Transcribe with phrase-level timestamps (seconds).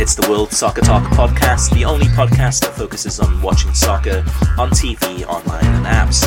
[0.00, 4.24] It's the World Soccer Talk podcast, the only podcast that focuses on watching soccer
[4.56, 6.24] on TV, online, and apps.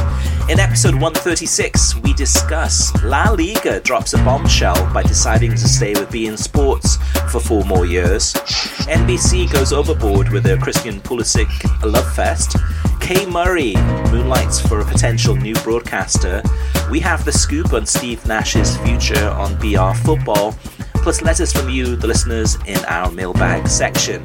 [0.48, 6.10] In episode 136, we discuss La Liga drops a bombshell by deciding to stay with
[6.10, 6.98] beIN Sports
[7.32, 8.34] for four more years.
[8.86, 11.50] NBC goes overboard with their Christian Pulisic
[11.82, 12.58] love fest.
[13.02, 13.76] Kay Murphy
[14.12, 16.44] moonlights for a potential new broadcaster.
[16.92, 20.54] We have the scoop on Steve Nash's future on BR football
[21.04, 24.24] plus letters from you, the listeners, in our mailbag section.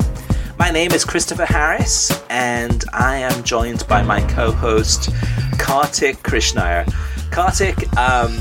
[0.60, 5.10] My name is Christopher Harris, and I am joined by my co host,
[5.58, 6.86] Kartik Krishnaiyer.
[7.32, 8.32] Kartik, um,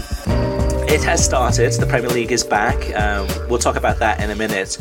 [0.87, 1.73] it has started.
[1.73, 2.75] The Premier League is back.
[2.95, 4.77] Um, we'll talk about that in a minute.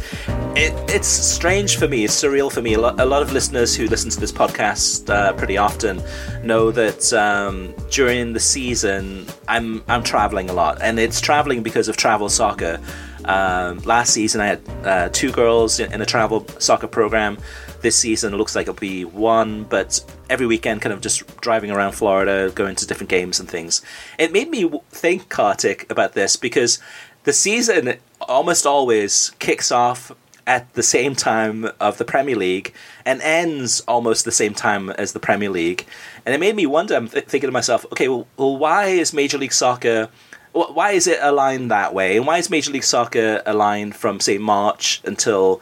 [0.55, 2.05] It, it's strange for me.
[2.05, 2.75] It's surreal for me.
[2.75, 6.03] A lot, a lot of listeners who listen to this podcast uh, pretty often
[6.43, 11.89] know that um, during the season I'm I'm traveling a lot, and it's traveling because
[11.89, 12.79] of travel soccer.
[13.27, 17.39] Um, last season, I had uh, two girls in, a travel soccer program.
[17.81, 21.71] This season, it looks like it'll be one, but every weekend, kind of just driving
[21.71, 23.83] around Florida, going to different games and things.
[24.19, 26.78] It made me think, Kartik, about this because
[27.25, 30.12] the season almost always kicks off
[30.47, 32.73] at the same time of the Premier League
[33.05, 35.84] and ends almost the same time as the Premier League.
[36.25, 39.12] And it made me wonder, I'm th- thinking to myself, okay, well, well, why is
[39.12, 40.09] Major League Soccer
[40.56, 42.17] why is it aligned that way?
[42.17, 45.61] And why is Major League Soccer aligned from say March until?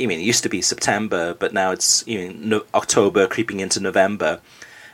[0.00, 3.80] I mean, it used to be September, but now it's you know October creeping into
[3.80, 4.40] November,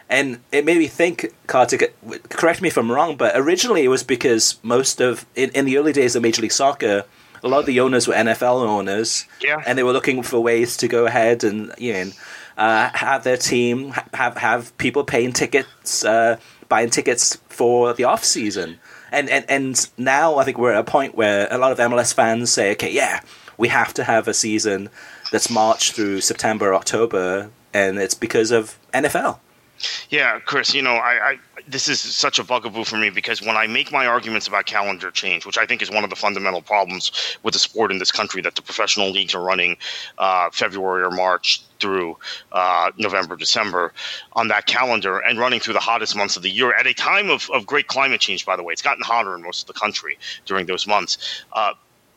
[0.08, 1.94] and it made me think, Kartik.
[2.30, 5.76] Correct me if I'm wrong, but originally it was because most of in, in the
[5.76, 7.04] early days of Major League Soccer,
[7.42, 10.78] a lot of the owners were NFL owners, yeah, and they were looking for ways
[10.78, 12.10] to go ahead and you know
[12.56, 16.38] uh, have their team have have people paying tickets, uh,
[16.70, 18.78] buying tickets for the off season
[19.14, 22.12] and, and and now I think we're at a point where a lot of MLS
[22.12, 23.20] fans say, okay, yeah,
[23.56, 24.90] we have to have a season
[25.32, 29.38] that's March through September, October, and it's because of NFL.
[30.08, 33.56] Yeah, Chris, you know, I, I, this is such a bugaboo for me because when
[33.56, 36.62] I make my arguments about calendar change, which I think is one of the fundamental
[36.62, 39.76] problems with the sport in this country, that the professional leagues are running
[40.18, 42.16] uh, February or March through
[42.52, 43.92] uh, November, December
[44.32, 47.28] on that calendar and running through the hottest months of the year at a time
[47.28, 48.72] of, of great climate change, by the way.
[48.72, 51.18] It's gotten hotter in most of the country during those months.
[51.52, 51.74] Uh,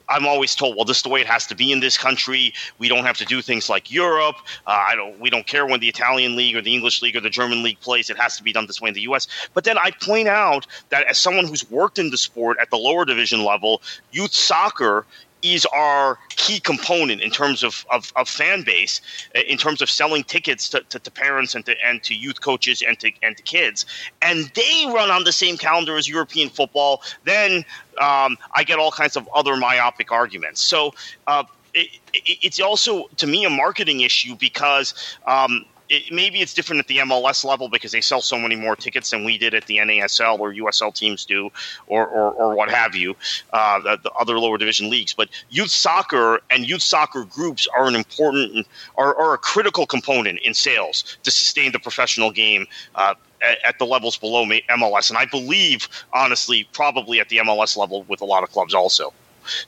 [0.08, 2.54] I'm always told, well, this is the way it has to be in this country.
[2.80, 4.38] We don't have to do things like Europe.
[4.66, 5.20] Uh, I don't.
[5.20, 7.82] We don't care when the Italian league or the English league or the German league
[7.82, 8.10] plays.
[8.10, 9.28] It has to be done this way in the U.S.
[9.54, 12.78] But then I point out that as someone who's worked in the sport at the
[12.78, 13.82] lower division level,
[14.14, 15.06] youth soccer
[15.54, 19.02] is our key component in terms of, of, of, fan base,
[19.36, 22.42] uh, in terms of selling tickets to, to, to, parents and to, and to youth
[22.42, 23.86] coaches and to, and to kids.
[24.22, 27.02] And they run on the same calendar as European football.
[27.24, 27.66] Then
[28.00, 30.62] um, I get all kinds of other myopic arguments.
[30.62, 30.94] So
[31.28, 31.44] uh,
[31.74, 34.94] it, it, it's also, to me, a marketing issue because.
[35.26, 38.76] Um, it, maybe it's different at the MLS level because they sell so many more
[38.76, 41.50] tickets than we did at the NASL or USL teams do,
[41.88, 43.16] or or, or what have you,
[43.54, 45.14] uh, the, the, other lower division leagues.
[45.14, 48.68] But youth soccer and youth soccer groups are an important,
[48.98, 52.68] are, are a critical component in sales to sustain the professional game.
[52.96, 57.78] Uh, at, at the levels below MLS, and I believe, honestly, probably at the MLS
[57.78, 59.14] level with a lot of clubs also.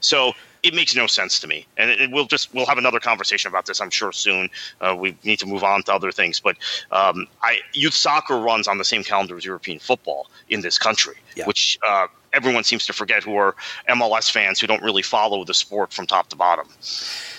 [0.00, 1.66] So it makes no sense to me.
[1.76, 4.50] And it, it, we'll just we'll have another conversation about this, I'm sure, soon.
[4.80, 6.56] Uh, we need to move on to other things, but
[6.90, 11.16] um, I, youth soccer runs on the same calendar as European football in this country,
[11.36, 11.46] yeah.
[11.46, 13.54] which uh, everyone seems to forget who are
[13.88, 16.68] MLS fans who don't really follow the sport from top to bottom.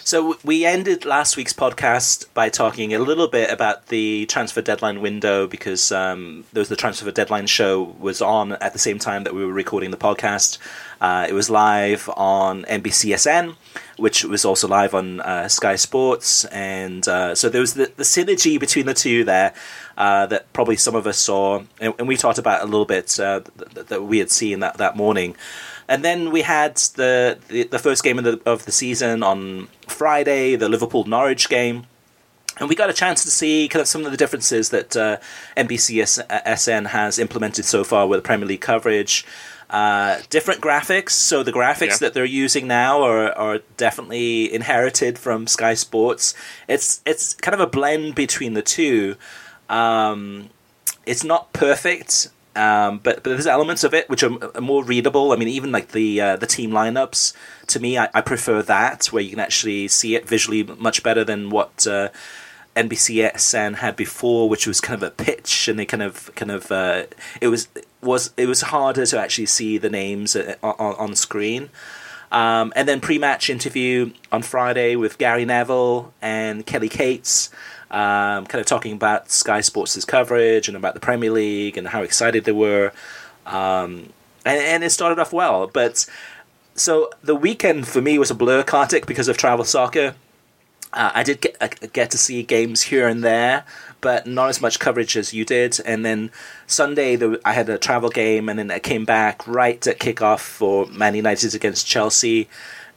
[0.04, 5.02] So we ended last week's podcast by talking a little bit about the transfer deadline
[5.02, 9.24] window because um, there was the transfer deadline show was on at the same time
[9.24, 10.58] that we were recording the podcast.
[11.02, 13.56] Uh, it was live on NBCSN,
[13.98, 18.04] which was also live on uh, Sky Sports, and uh, so there was the, the,
[18.04, 19.52] synergy between the two there
[19.98, 23.20] uh, that probably some of us saw, and, and we talked about a little bit
[23.20, 23.42] uh,
[23.74, 25.36] that, that we had seen that that morning.
[25.88, 29.70] And then we had the, the, the first game of the of the season on
[29.88, 31.88] Friday, the Liverpool Norwich game.
[32.60, 35.18] And we got a chance to see kind of some of the differences that uh,
[35.58, 39.26] NBCSN has implemented so far with Premier League coverage.
[39.72, 41.12] Uh, different graphics.
[41.12, 41.98] So the graphics yeah.
[42.02, 46.34] that they're using now are, are definitely inherited from Sky Sports.
[46.68, 49.16] It's it's kind of a blend between the two.
[49.70, 50.50] Um,
[51.06, 52.30] it's not perfect.
[52.54, 55.32] Um, but but there's elements of it which are, are more readable.
[55.32, 57.34] I mean, even like the uh, the team lineups.
[57.68, 61.24] To me, I, I, prefer that where you can actually see it visually much better
[61.24, 62.10] than what uh,
[62.76, 66.70] NBCSN had before, which was kind of a pitch, and they kind of kind of
[66.74, 67.06] uh,
[67.40, 67.70] it was
[68.02, 71.70] was it was harder to actually see the names uh, on, on screen.
[72.32, 77.50] Um, and then pre-match interview on Friday with Gary Neville and Kelly Cates
[77.92, 82.02] um, kind of talking about Sky Sports' coverage and about the Premier League and how
[82.02, 82.94] excited they were.
[83.46, 84.14] Um,
[84.46, 85.68] and, and, it started off well.
[85.68, 86.06] But
[86.74, 90.16] so the weekend for me was a blur, Kartik, because of travel soccer.
[90.94, 93.66] Uh, I did get, uh, get to see games here and there,
[94.02, 95.80] but not as much coverage as you did.
[95.86, 96.32] And then
[96.68, 100.88] Sunday, I had a travel game, and then I came back right at kickoff for
[100.88, 102.50] Man United against Chelsea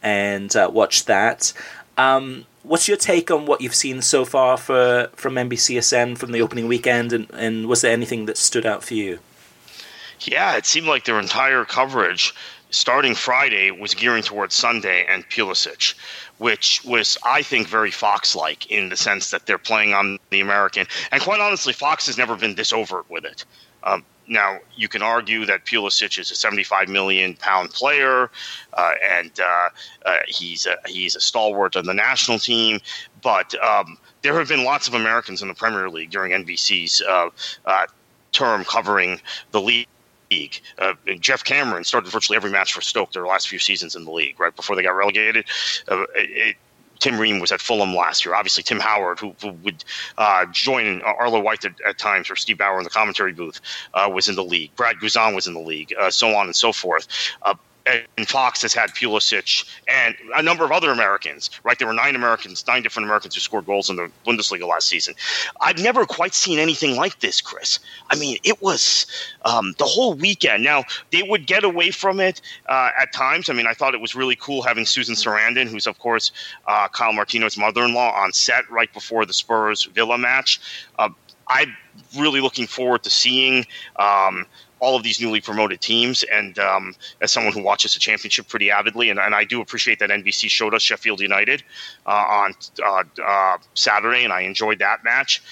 [0.03, 1.53] and uh, watched that.
[1.97, 6.43] Um, what's your take on what you've seen so far for from NBCSN from the
[6.43, 9.21] opening weekend, and, and was there anything that stood out for you?
[10.21, 12.35] Yeah, it seemed like their entire coverage
[12.71, 15.95] starting Friday was gearing towards Sunday and Pulisic,
[16.39, 20.41] which was, I think, very Fox like in the sense that they're playing on the
[20.41, 20.87] American.
[21.13, 23.45] And quite honestly, Fox has never been this overt with it.
[23.83, 28.31] Um, now, you can argue that Pulisic is a 75 million pound player,
[28.73, 29.69] uh, and uh,
[30.07, 32.81] uh, he's a, he's a stalwart on the national team.
[33.23, 37.29] But um, there have been lots of Americans in the Premier League during NBC's uh,
[37.67, 37.87] uh,
[38.33, 39.21] term covering
[39.51, 39.87] the league.
[40.79, 44.11] Uh, Geoff Cameron started virtually every match for Stoke their last few seasons in the
[44.11, 45.47] league, right before they got relegated.
[45.89, 46.57] Uh, it,
[47.01, 48.35] Tim Ream was at Fulham last year.
[48.35, 49.85] Obviously, Tim Howard, who, who would
[50.17, 53.61] uh, join Arlo White at, at, times, or Steve Bower in the commentary booth,
[53.93, 54.75] uh, was in the league.
[54.77, 57.07] Brad Guzan was in the league, uh, so on and so forth.
[57.87, 61.79] And Fox has had Pulisic and a number of other Americans, right?
[61.79, 65.15] There were nine Americans, nine different Americans who scored goals in the Bundesliga last season.
[65.61, 67.79] I've never quite seen anything like this, Chris.
[68.09, 69.07] I mean, it was
[69.45, 70.65] um, the whole weekend.
[70.65, 72.41] Now, they would get away from it
[72.71, 73.51] uh, at times.
[73.51, 76.33] I mean, I thought it was really cool having Susan Sarandon, who's, of course,
[76.67, 80.59] uh, Kyle Martino's mother in law, on set right before the Spurs Villa match.
[80.99, 81.11] Uh,
[81.49, 81.77] I'm
[82.17, 83.67] really looking forward to seeing.
[83.97, 84.47] Um,
[84.85, 86.25] all of these newly promoted teams.
[86.25, 89.99] And um, as someone who watches the championship pretty avidly, and, and, I do appreciate
[90.01, 91.63] that NBC showed us Sheffield United
[92.07, 92.55] uh, on
[92.85, 95.43] uh, uh, Saturday, and I enjoyed that match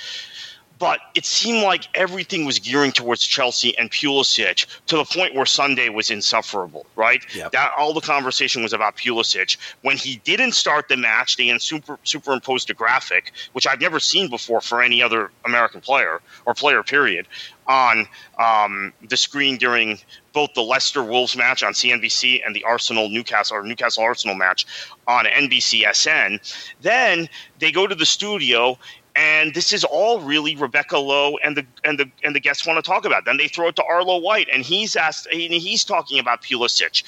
[0.83, 5.47] but it seemed like everything was gearing towards Chelsea and Pulisic to the point where
[5.47, 7.25] Sunday was insufferable, right?
[7.37, 7.53] Yep.
[7.53, 9.59] That all the conversation was about Pulisic.
[9.83, 14.29] When he didn't start the match, they super, superimposed a graphic, which I've never seen
[14.29, 17.29] before for any other American player or player period,
[17.69, 18.09] on
[18.41, 20.01] um, the screen during
[20.33, 24.67] both the Leicester Wolves match on CNBC and the Arsenal Newcastle or Newcastle Arsenal match
[25.07, 26.41] on NBCSN.
[26.81, 27.29] Then
[27.61, 28.79] they go to the studio
[29.15, 32.83] and this is all really Rebecca Lowe and the and the and the guests want
[32.83, 33.25] to talk about.
[33.25, 37.03] Then they throw it to Arlo White, and he's asked, and he's talking about Pulisic.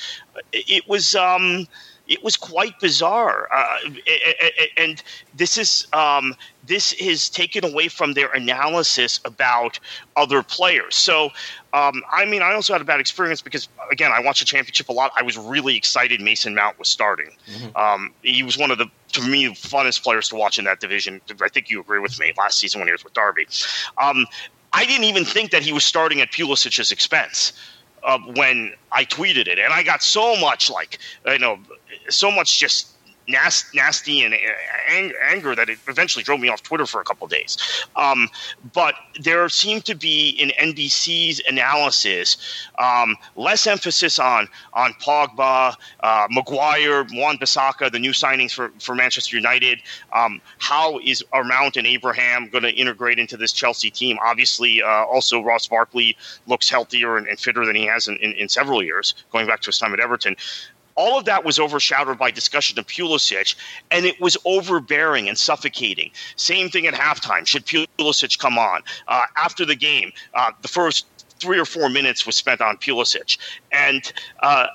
[0.52, 1.66] It was um,
[2.06, 3.78] it was quite bizarre, uh,
[4.76, 5.02] and
[5.34, 6.34] this is um,
[6.66, 9.78] this is taken away from their analysis about
[10.16, 10.94] other players.
[10.94, 11.30] So,
[11.73, 14.88] um, I mean, I also had a bad experience because, again, I watched the championship
[14.88, 15.12] a lot.
[15.16, 17.30] I was really excited Mason Mount was starting.
[17.50, 17.76] Mm-hmm.
[17.76, 21.20] Um, he was one of the, to me, funnest players to watch in that division.
[21.42, 23.46] I think you agree with me last season when he was with Derby.
[24.02, 24.26] Um,
[24.73, 27.52] I didn't even think that he was starting at Pulisic's expense.
[28.02, 31.58] Uh, when I tweeted it, and I got so much like you know,
[32.08, 32.94] so much just
[33.28, 34.34] nasty, nasty and
[35.22, 37.56] anger that it eventually drove me off Twitter for a couple days.
[37.96, 38.28] Um,
[38.72, 42.36] but there seemed to be in NBC's analysis
[42.78, 49.36] um, less emphasis on on Pogba, uh, Maguire, Wan-Bissaka, the new signings for, for Manchester
[49.36, 49.80] United.
[50.12, 54.18] Um, how is Mount and Abraham going to integrate into this Chelsea team?
[54.22, 58.32] Obviously, uh, also Ross Barkley looks healthier and, and, fitter than he has in, in,
[58.32, 60.36] in several years, going back to his time at Everton
[60.96, 63.54] all of that was overshadowed by discussion of Pulisic,
[63.90, 66.10] and it was overbearing and suffocating.
[66.36, 67.46] Same thing at halftime.
[67.46, 70.12] Should Pulisic come on uh, after the game?
[70.34, 71.06] Uh, the first
[71.38, 73.38] three or four minutes was spent on Pulisic,
[73.72, 74.68] and uh,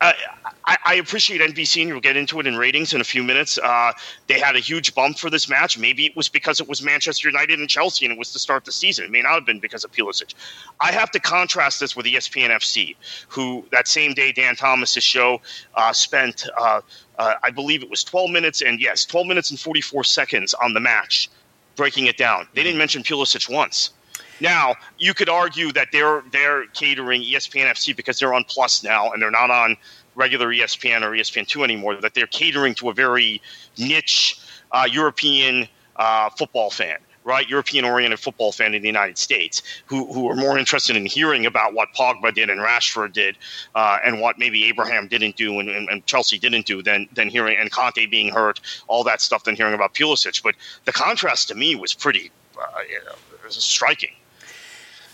[0.00, 3.58] I, I, appreciate NBC, and you'll get into it in ratings in a few minutes.
[3.58, 3.92] Uh,
[4.26, 5.78] they had a huge bump for this match.
[5.78, 8.64] Maybe it was because it was Manchester United and Chelsea, and it was to start
[8.64, 9.06] the season.
[9.06, 10.34] It may not have been because of Pulisic.
[10.80, 12.96] I have to contrast this with ESPN FC,
[13.28, 15.40] who that same day Dan Thomas's show
[15.74, 16.80] uh, spent, uh,
[17.18, 20.74] uh, I believe it was 12 minutes, and yes, 12 minutes and 44 seconds on
[20.74, 21.30] the match,
[21.76, 22.48] breaking it down.
[22.54, 23.90] They didn't mention Pulisic once.
[24.40, 29.10] Now you could argue that they're they're catering ESPN FC because they're on Plus now
[29.12, 29.76] and they're not on
[30.14, 31.96] regular ESPN or ESPN two anymore.
[31.96, 33.40] That they're catering to a very
[33.78, 34.38] niche
[34.72, 40.10] uh, European uh, football fan right, European oriented football fan in the United States who,
[40.12, 43.36] who are more interested in hearing about what Pogba did and Rashford did
[43.74, 47.28] uh, and what maybe Abraham didn't do and, and, and, Chelsea didn't do than, than
[47.28, 50.40] hearing, and Kanté being hurt, all that stuff, than hearing about Pulisic.
[50.40, 54.12] But the contrast to me was pretty uh, you know, was striking.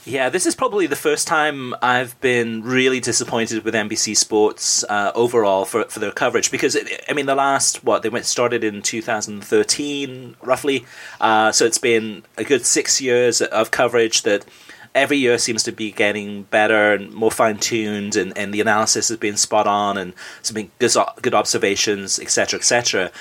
[0.05, 5.13] Yeah, this is probably the first time I've been really disappointed with NBC Sports uh,
[5.15, 8.65] overall for for their coverage because it, I mean the last what they went started
[8.65, 10.85] in 2013 roughly,
[11.21, 14.45] uh, so it's been a good six years of coverage that
[14.93, 19.09] every year seems to be getting better and more fine tuned, and, and the analysis
[19.09, 23.13] has been spot on and some good good observations, etc., etc.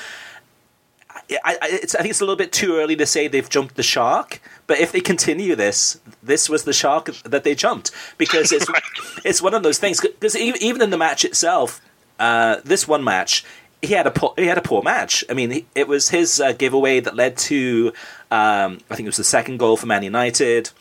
[1.44, 3.84] I, I, I think it's a little bit too early to say they've jumped the
[3.84, 8.68] shark, but if they continue this, this was the shark that they jumped because it's
[9.26, 10.02] it's one of those things.
[10.02, 11.82] Because even in the match itself,
[12.20, 13.46] uh, this one match,
[13.82, 15.24] he had a poor, he had a poor match.
[15.30, 17.94] I mean, it was his uh, giveaway that led to
[18.30, 20.72] um, I think it was the second goal for Man United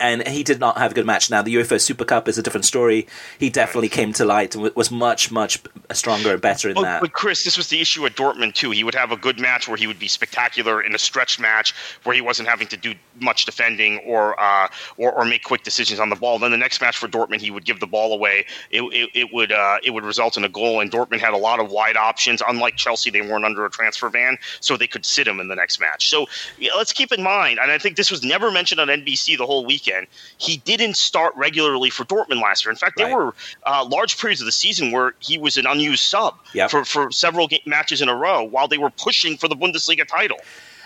[0.00, 1.30] and he did not have a good match.
[1.30, 3.06] Now the UEFA Super Cup is a different story.
[3.38, 5.60] He definitely came to light and was much, much
[5.92, 7.02] stronger and better in that.
[7.02, 8.70] But Chris, this was the issue at Dortmund too.
[8.70, 11.74] He would have a good match where he would be spectacular in a stretched match
[12.04, 16.00] where he wasn't having to do much defending or uh, or, or, make quick decisions
[16.00, 16.38] on the ball.
[16.38, 18.46] Then the next match for Dortmund, he would give the ball away.
[18.70, 20.80] It, it, it would uh, it would result in a goal.
[20.80, 22.42] And Dortmund had a lot of wide options.
[22.48, 25.54] Unlike Chelsea, they weren't under a transfer ban, so they could sit him in the
[25.54, 26.08] next match.
[26.08, 26.26] So
[26.58, 29.46] yeah, let's keep in mind, and I think this was never mentioned on NBC the
[29.46, 29.89] whole weekend.
[30.38, 32.70] He didn't start regularly for Dortmund last year.
[32.70, 33.06] In fact, right.
[33.06, 36.70] there were uh, large periods of the season where he was an unused sub yep.
[36.70, 40.38] for, for several matches in a row while they were pushing for the Bundesliga title.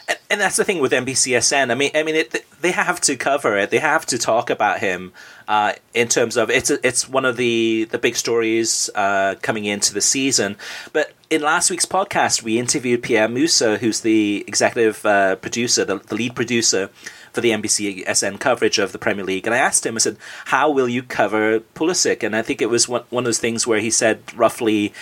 [0.08, 1.70] And, and that's the thing with NBCSN.
[1.70, 3.70] I mean, I mean, it, they have to cover it.
[3.70, 5.12] They have to talk about him
[5.49, 9.94] uh, in terms of it's it's one of the the big stories uh, coming into
[9.94, 10.56] the season.
[10.92, 15.99] But in last week's podcast, we interviewed Pierre Musa, who's the executive uh, producer, the,
[15.99, 16.90] the lead producer
[17.35, 19.47] for the NBC SN coverage of the Premier League.
[19.47, 22.23] And I asked him, I said, how will you cover Pulisic?
[22.23, 24.93] And I think it was one, one of those things where he said roughly,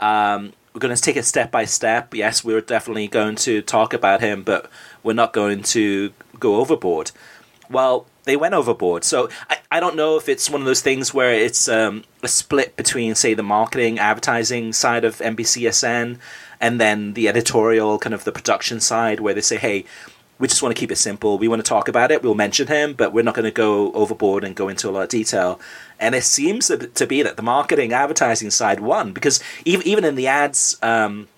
[0.00, 2.14] um, we're going to take it step by step.
[2.14, 4.70] Yes, we're definitely going to talk about him, but
[5.02, 7.12] we're not going to go overboard.
[7.68, 9.04] Well, they went overboard.
[9.04, 12.28] So I, I don't know if it's one of those things where it's um, a
[12.28, 16.18] split between, say, the marketing, advertising side of NBCSN
[16.60, 19.84] and then the editorial, kind of the production side, where they say, hey,
[20.42, 21.38] we just want to keep it simple.
[21.38, 22.20] We want to talk about it.
[22.24, 25.04] We'll mention him, but we're not going to go overboard and go into a lot
[25.04, 25.60] of detail.
[26.00, 30.16] And it seems to be that the marketing, advertising side won because even even in
[30.16, 31.28] the ads, um,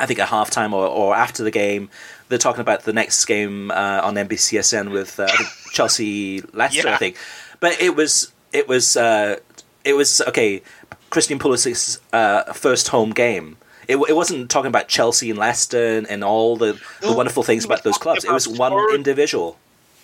[0.00, 1.90] I think at halftime or, or after the game,
[2.28, 5.28] they're talking about the next game uh, on NBCSN with uh,
[5.70, 6.94] Chelsea Leicester, yeah.
[6.94, 7.18] I think.
[7.60, 9.36] But it was it was uh,
[9.84, 10.60] it was okay.
[11.10, 13.58] Christian Pulisic's uh, first home game
[13.90, 17.64] it, it wasn't talking about Chelsea and Leicester and, and all the, the wonderful things
[17.64, 18.24] about those clubs.
[18.24, 19.58] It was one individual.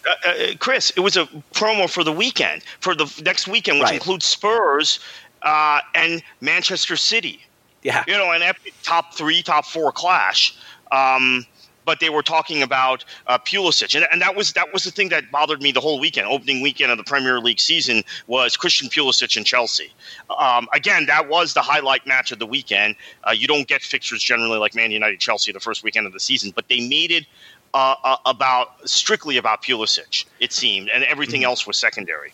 [0.06, 3.86] Uh, uh, Chris, it was a promo for the weekend, for the next weekend, which
[3.86, 3.94] right.
[3.94, 5.00] includes Spurs
[5.42, 7.40] uh, and Manchester City.
[7.82, 8.02] Yeah.
[8.08, 10.56] You know, an epic top three, top four clash.
[10.90, 11.46] Um,
[11.86, 15.08] but they were talking about uh, Pulisic, and, and that was that was the thing
[15.08, 16.26] that bothered me the whole weekend.
[16.26, 19.90] Opening weekend of the Premier League season was Christian Pulisic and Chelsea.
[20.38, 22.96] Um, again, that was the highlight match of the weekend.
[23.24, 26.20] Uh, you don't get fixtures generally like Man United Chelsea the first weekend of the
[26.20, 27.24] season, but they made it
[27.72, 30.26] uh, uh about strictly about Pulisic.
[30.40, 31.50] It seemed, and everything mm-hmm.
[31.50, 32.32] else was secondary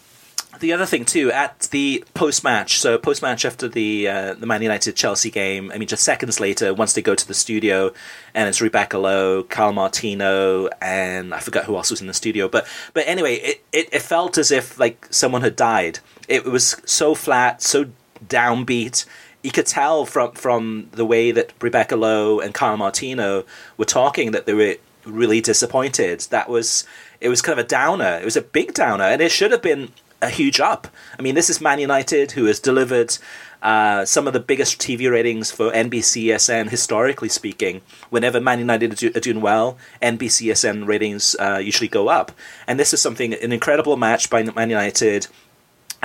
[0.60, 4.46] the other thing too at the post match, so post match after the uh, the
[4.46, 5.72] Man United Chelsea game.
[5.72, 7.92] I mean, just seconds later, once they go to the studio,
[8.34, 12.48] and it's Rebecca Lowe, Kyle Martino, and I forgot who else was in the studio.
[12.48, 16.00] But but anyway, it, it, it felt as if like someone had died.
[16.28, 17.86] It was so flat, so
[18.24, 19.06] downbeat.
[19.42, 23.44] You could tell from from the way that Rebecca Lowe and Kyle Martino
[23.76, 26.20] were talking that they were really disappointed.
[26.30, 26.84] That was
[27.20, 28.18] it was kind of a downer.
[28.20, 29.92] It was a big downer, and it should have been
[30.22, 30.86] a huge up.
[31.18, 33.18] I mean, this is Man United who has delivered
[33.62, 37.82] uh, some of the biggest TV ratings for NBCSN historically speaking.
[38.10, 42.32] Whenever Man United are, doing well, NBCSN ratings uh, usually go up,
[42.66, 45.26] and this is something an incredible match by Man United.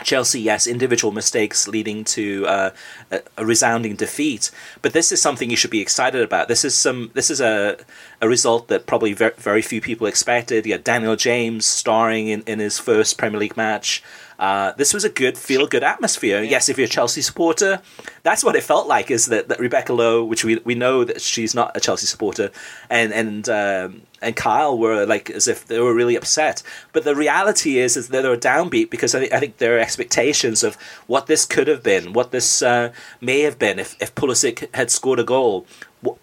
[0.04, 2.70] Chelsea, yes, individual mistakes leading to uh,
[3.12, 4.52] a, resounding defeat.
[4.82, 6.48] But this is something you should be excited about.
[6.48, 7.12] This is some.
[7.14, 7.78] This is a
[8.22, 10.66] a result that probably very, very few people expected.
[10.66, 14.04] Had Daniel James starring in, in his first Premier League match.
[14.40, 16.44] Uh, this was a good feel good atmosphere.
[16.44, 17.82] Yes, if you're a Chelsea supporter,
[18.24, 19.10] that's what it felt like.
[19.10, 22.52] Is that, that Rebecca Lowe, which we we know that she's not a Chelsea supporter,
[22.90, 26.62] and and um, and Kyle were like as if they were really upset.
[26.94, 29.80] But the reality is is that they were downbeat because I, th- I think their
[29.80, 30.76] expectations of
[31.08, 34.92] what this could have been, what this uh, may have been if if Pulisic had
[34.92, 35.66] scored a goal,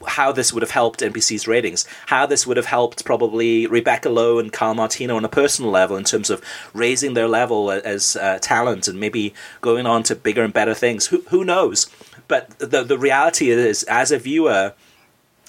[0.06, 4.38] how this would have helped NBC's ratings, how this would have helped probably Rebecca Lowe
[4.38, 8.38] and Kyle Martino on a personal level in terms of raising their level as uh,
[8.40, 11.06] talent and maybe going on to bigger and better things.
[11.08, 11.90] Who who knows?
[12.28, 14.74] But the the reality is, as a viewer,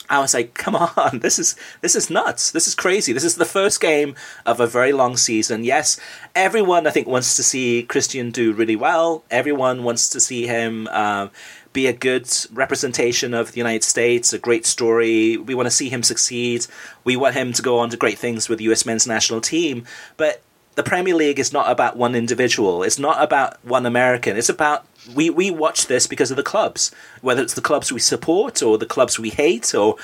[0.10, 2.52] I was like, "Come on, this is this is nuts.
[2.52, 3.14] This is crazy.
[3.14, 4.16] This is the first game
[4.46, 5.64] of a very long season.
[5.64, 6.00] Yes,
[6.36, 9.24] everyone I think wants to see Christian do really well.
[9.30, 11.28] Everyone wants to see him." Uh,
[11.76, 15.38] be a good representation of the United States, a great story.
[15.38, 16.66] We want to see him succeed.
[17.04, 19.86] We want him to go on to great things with the US men's national team.
[20.18, 20.42] But
[20.76, 22.82] the Premier League is not about one individual.
[22.82, 24.38] It's not about one American.
[24.38, 26.92] It's about we, we watch this because of the clubs,
[27.22, 29.98] whether it's the clubs we support or the clubs we hate, or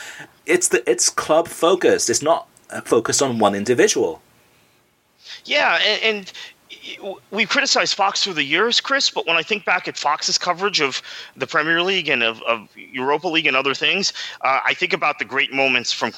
[0.46, 2.10] it's the it's club focused.
[2.10, 4.22] It's not uh, focused on one individual.
[5.46, 6.34] Yeah, and, and
[7.32, 10.82] we've criticized Fox through the years, Chris, but when I think back at Fox's coverage
[10.82, 11.02] of
[11.36, 15.20] the Premier League and of, of Europa League and other things, uh, I think about
[15.20, 16.14] the great moments from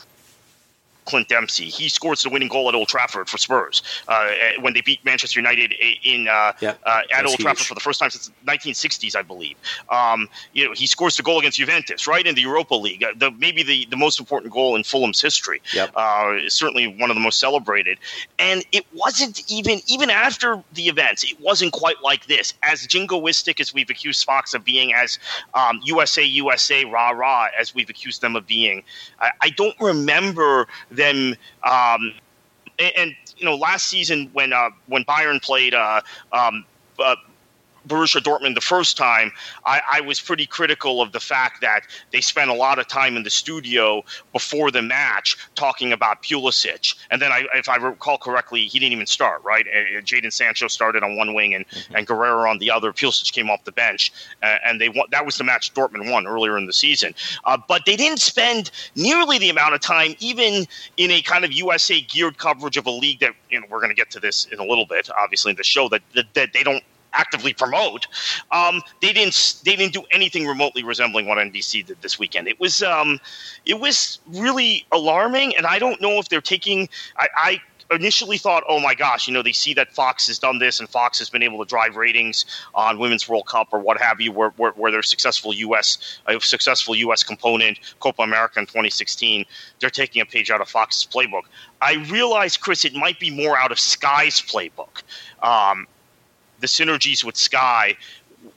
[1.05, 1.65] Clint Dempsey.
[1.65, 5.39] He scores the winning goal at Old Trafford for Spurs uh, when they beat Manchester
[5.39, 7.41] United in uh, yeah, uh, at Old huge.
[7.41, 9.55] Trafford for the first time since the 1960s, I believe.
[9.89, 13.13] Um, you know, he scores the goal against Juventus, right in the Europa League, uh,
[13.15, 15.61] the, maybe the, the most important goal in Fulham's history.
[15.73, 15.91] Yep.
[15.95, 17.97] Uh, certainly one of the most celebrated.
[18.39, 22.53] And it wasn't even even after the events, it wasn't quite like this.
[22.63, 25.19] As jingoistic as we've accused Fox of being, as
[25.53, 28.83] um, USA USA rah rah as we've accused them of being,
[29.19, 31.35] I, I don't remember them.
[31.63, 32.13] Um,
[32.79, 36.65] and, and, you know, last season when uh, when Bayern played uh, um,
[36.99, 37.15] uh,
[37.87, 39.31] Borussia Dortmund the first time,
[39.65, 43.15] I, I, was pretty critical of the fact that they spent a lot of time
[43.17, 46.95] in the studio before the match talking about Pulisic.
[47.11, 49.65] And then, I, if I recall correctly, he didn't even start, right?
[50.03, 51.95] Jadon Sancho started on one wing and, mm-hmm.
[51.95, 52.93] and Guerreiro on the other.
[52.93, 56.27] Pulisic came off the bench, uh, and they won, that was the match Dortmund won
[56.27, 57.13] earlier in the season.
[57.45, 60.65] Uh, but they didn't spend nearly the amount of time, even
[60.97, 63.89] in a kind of USA geared coverage of a league that, you know, we're going
[63.89, 66.53] to get to this in a little bit, obviously, in the show, that, that, that
[66.53, 68.07] they don't actively promote.
[68.51, 72.47] Um, they didn't they didn't do anything remotely resembling what NBC did this weekend.
[72.47, 73.19] It was um,
[73.65, 76.89] it was really alarming, and I don't know if they're taking.
[77.17, 80.59] I, I initially thought, oh my gosh, you know, they see that Fox has done
[80.59, 83.99] this and Fox has been able to drive ratings on Women's World Cup or what
[83.99, 86.19] have you, where, where, where their successful U.S.
[86.39, 87.23] successful U.S.
[87.23, 89.45] component, Copa America in 2016,
[89.79, 91.43] they're taking a page out of Fox's playbook.
[91.81, 95.03] I realize, Chris, it might be more out of Sky's playbook.
[95.41, 95.87] Um,
[96.63, 97.95] the synergies with Sky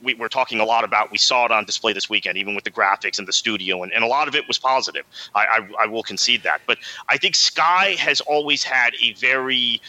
[0.01, 1.11] we, are talking a lot about.
[1.11, 3.93] We saw it on display this weekend, even with the graphics and the studio, and,
[3.93, 5.05] and a lot of it was positive.
[5.33, 6.61] I, I, I will concede that.
[6.67, 6.77] But
[7.09, 9.81] I think Sky has always had a very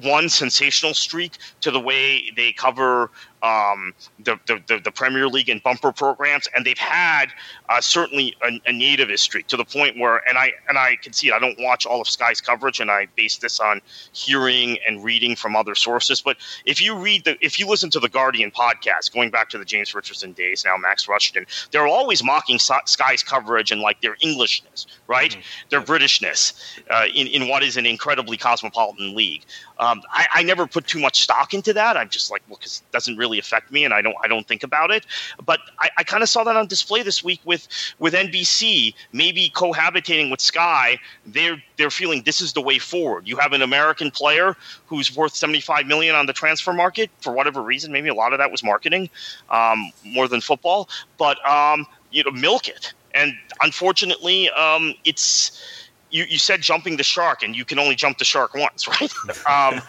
[0.00, 3.10] one sensational streak to the way they cover
[3.42, 7.26] um, the, the, the, Premier League and bumper programs, and they've had
[7.68, 11.12] uh, certainly a, a nativist streak to the point where, and I and I can
[11.12, 11.34] see it.
[11.34, 15.36] I don't watch all of Sky's coverage, and I base this on hearing and reading
[15.36, 16.22] from other sources.
[16.22, 19.58] But if you read the, if you listen to the Guardian podcast, going back to
[19.58, 24.16] the James Richardson days, now Max Rushden, they're always mocking Sky's coverage and like their
[24.22, 25.32] Englishness, right?
[25.32, 25.40] Mm-hmm.
[25.70, 29.44] Their Britishness uh, in in what is an incredibly cosmopolitan league.
[29.78, 31.96] Um, I, I never put too much stock into that.
[31.96, 34.46] I'm just like, well, because it doesn't really affect me, and I don't I don't
[34.46, 35.06] think about it.
[35.44, 39.50] But I, I kind of saw that on display this week with with NBC, maybe
[39.54, 40.98] cohabitating with Sky.
[41.26, 43.26] They're they're feeling this is the way forward.
[43.26, 47.62] You have an American player who's worth 75 million on the transfer market for whatever
[47.62, 47.92] reason.
[47.92, 49.10] Maybe a lot of that was marketing
[49.50, 52.92] um, more than football, but um, you know, milk it.
[53.14, 55.62] And unfortunately, um, it's
[56.10, 59.12] you, you said jumping the shark, and you can only jump the shark once, right?
[59.48, 59.82] um,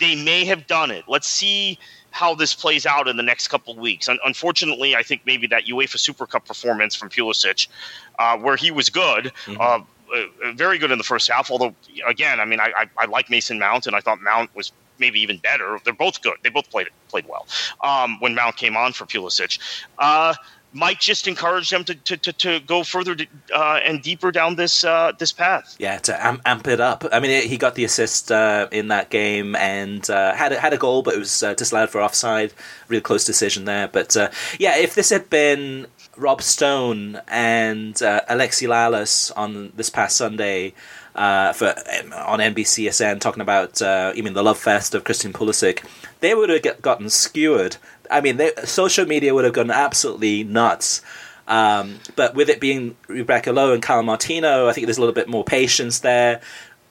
[0.00, 1.04] they may have done it.
[1.08, 1.78] Let's see
[2.14, 4.08] how this plays out in the next couple of weeks.
[4.08, 7.66] Un- unfortunately, I think maybe that UEFA Super Cup performance from Pulisic,
[8.20, 9.60] uh, where he was good, mm-hmm.
[9.60, 9.80] uh,
[10.16, 11.50] uh, very good in the first half.
[11.50, 11.74] Although,
[12.06, 15.20] again, I mean, I, I, I, like Mason Mount, and I thought Mount was maybe
[15.20, 15.80] even better.
[15.82, 16.36] They're both good.
[16.44, 17.48] They both played played well.
[17.80, 19.58] Um, when Mount came on for Pulisic.
[20.74, 24.32] Uh, might just encourage them to, to, to, to go further to, uh, and deeper
[24.32, 25.76] down this uh, this path.
[25.78, 27.04] Yeah, to amp, amp, it up.
[27.12, 30.72] I mean, he got the assist uh, in that game and uh, had a, had
[30.72, 32.52] a goal, but it was uh, disallowed for offside.
[32.88, 33.88] Really close decision there.
[33.88, 40.16] But uh, yeah, if this had been Rob Stone and Alexi Lalas on this past
[40.16, 40.74] Sunday.
[41.14, 41.74] for
[42.26, 43.80] on NBCSN talking about
[44.16, 45.84] you mean the love fest of Christian Pulisic,
[46.20, 47.76] they would have get, gotten skewered
[48.10, 51.02] I mean, they, social media would have gone absolutely nuts.
[51.46, 55.14] Um, but with it being Rebecca Lowe and Kyle Martino, I think there's a little
[55.14, 56.40] bit more patience there, a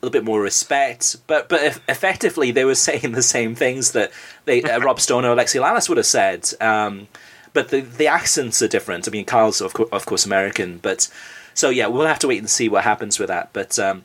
[0.01, 1.17] little bit more respect.
[1.27, 4.11] But but if, effectively, they were saying the same things that
[4.45, 6.49] they uh, Rob Stone or Alexi Lalas would have said.
[6.61, 7.07] Um,
[7.53, 9.07] but the the accents are different.
[9.07, 11.09] I mean, Kyle's of, co- of course American, but
[11.53, 13.49] so yeah, we'll have to wait and see what happens with that.
[13.53, 14.03] But um,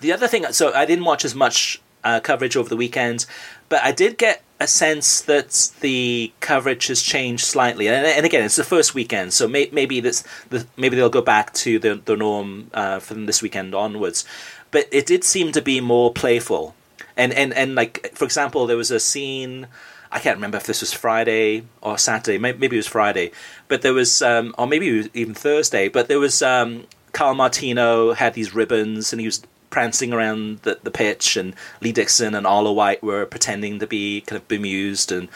[0.00, 3.26] the other thing, so I didn't watch as much uh, coverage over the weekend,
[3.68, 7.88] but I did get a sense that the coverage has changed slightly.
[7.88, 11.22] And, and again, it's the first weekend, so may, maybe this the, maybe they'll go
[11.22, 14.24] back to the the norm uh, from this weekend onwards.
[14.70, 16.74] But it did seem to be more playful,
[17.16, 19.66] and and and like for example, there was a scene.
[20.10, 22.38] I can't remember if this was Friday or Saturday.
[22.38, 23.32] Maybe it was Friday,
[23.68, 25.88] but there was, um, or maybe even Thursday.
[25.88, 30.78] But there was um, Kyle Martino had these ribbons, and he was prancing around the,
[30.84, 35.10] the pitch, and Lee Dixon and Arlo White were pretending to be kind of bemused.
[35.10, 35.28] And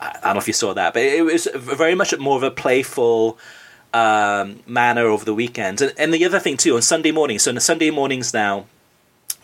[0.00, 2.50] I don't know if you saw that, but it was very much more of a
[2.50, 3.38] playful
[3.94, 5.80] um, manner over the weekend.
[5.80, 7.44] And, and the other thing too, on Sunday mornings.
[7.44, 8.66] So on Sunday mornings now,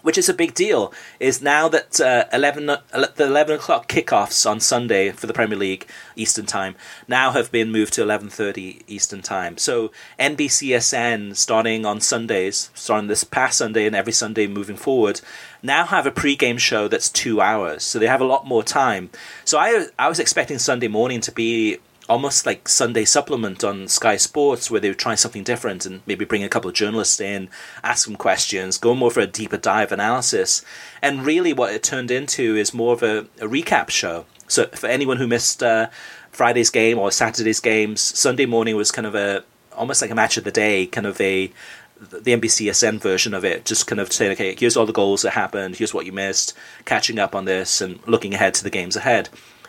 [0.02, 4.48] which is a big deal, is now that uh, 11, uh, the 11 o'clock kickoffs
[4.48, 6.74] on Sunday for the Premier League Eastern Time
[7.06, 9.58] now have been moved to 11.30 Eastern Time.
[9.58, 15.20] So NBCSN, starting on Sundays, starting this past Sunday and every Sunday moving forward,
[15.62, 17.82] now have a pre-game show that's two hours.
[17.82, 19.10] So they have a lot more time.
[19.44, 21.78] So I, I was expecting Sunday morning to be
[22.08, 26.24] almost like Sunday supplement on Sky Sports where they would try something different and maybe
[26.24, 27.48] bring a couple of journalists in,
[27.82, 30.64] ask them questions, go more for a deeper dive analysis.
[31.02, 34.24] And really, what it turned into is more of a, a recap show.
[34.48, 35.88] So for anyone who missed uh,
[36.30, 39.44] Friday's game or Saturday's games, Sunday morning was kind of a
[39.76, 41.52] almost like a match of the day, kind of a
[42.00, 45.32] the NBCSN version of it, just kind of saying, okay, here's all the goals that
[45.32, 48.96] happened, here's what you missed, catching up on this, and looking ahead to the games
[48.96, 49.28] ahead.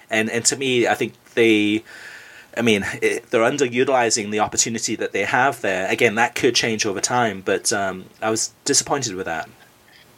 [0.09, 1.83] And and to me, I think they
[2.59, 5.89] I mean, it, they're underutilizing the opportunity that they have there.
[5.89, 9.49] Again, that could change over time, but um, I was disappointed with that.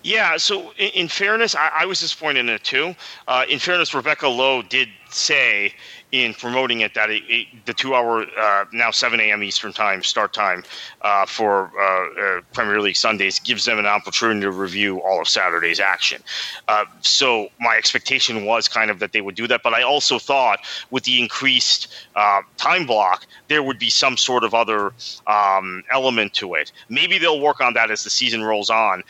[0.04, 2.96] Yeah, so in, in fairness, I, I, was disappointed in it too.
[3.28, 5.76] Uh, in fairness, Rebecca Lowe did say
[6.12, 10.04] in promoting it that it, it, the two hour uh, now 7 a.m eastern time
[10.04, 10.64] start time
[11.02, 15.28] uh, for uh, uh, premier league sundays gives them an opportunity to review all of
[15.28, 16.22] saturday's action.
[16.68, 20.20] Uh, so my expectation was kind of that they would do that but i also
[20.20, 24.94] thought with the increased uh, time block there would be some sort of other
[25.28, 26.72] um, element to it.
[26.88, 29.04] Maybe they'll work on that as the season rolls on.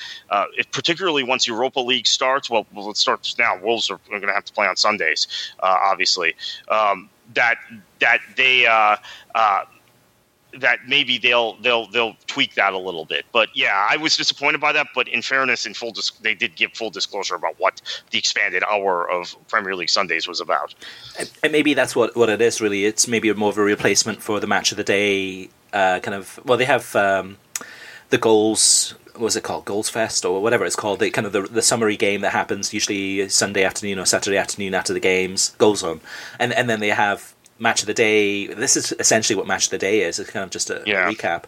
[0.57, 3.59] If, particularly once europa league starts well, well it starts now.
[3.61, 5.27] Wolves are, are going to have to play on sundays
[5.61, 6.35] obviously
[7.33, 7.57] that
[7.99, 8.97] that they uh,
[9.35, 9.65] uh,
[10.59, 13.25] that maybe they'll they'll they'll tweak that a little bit.
[13.31, 14.87] But yeah, I was disappointed by that.
[14.93, 18.63] But in fairness, in full, dis- they did give full disclosure about what the expanded
[18.63, 20.73] hour of Premier League Sundays was about.
[21.43, 22.61] And maybe that's what what it is.
[22.61, 25.49] Really, it's maybe more of a replacement for the match of the day.
[25.73, 26.39] Uh, kind of.
[26.45, 27.37] Well, they have um,
[28.09, 29.65] the goals was it called?
[29.65, 30.99] Goals Fest or whatever it's called.
[30.99, 34.73] The kind of the, the summary game that happens usually Sunday afternoon or Saturday afternoon
[34.73, 36.01] after the games Goal Zone
[36.39, 38.47] and and then they have match of the day.
[38.47, 40.19] This is essentially what match of the day is.
[40.19, 41.07] It's kind of just a, yeah.
[41.07, 41.43] recap.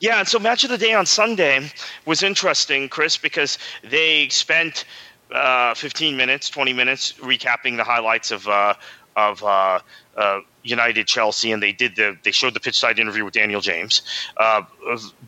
[0.00, 1.70] Yeah and so match of the day on Sunday
[2.04, 4.84] was interesting Chris because they spent
[5.32, 8.74] uh, 15 minutes 20 minutes recapping the highlights of uh,
[9.16, 9.80] of uh,
[10.16, 13.60] uh, United Chelsea, and they did the they showed the pitch side interview with Daniel
[13.60, 14.02] James,
[14.36, 14.62] uh,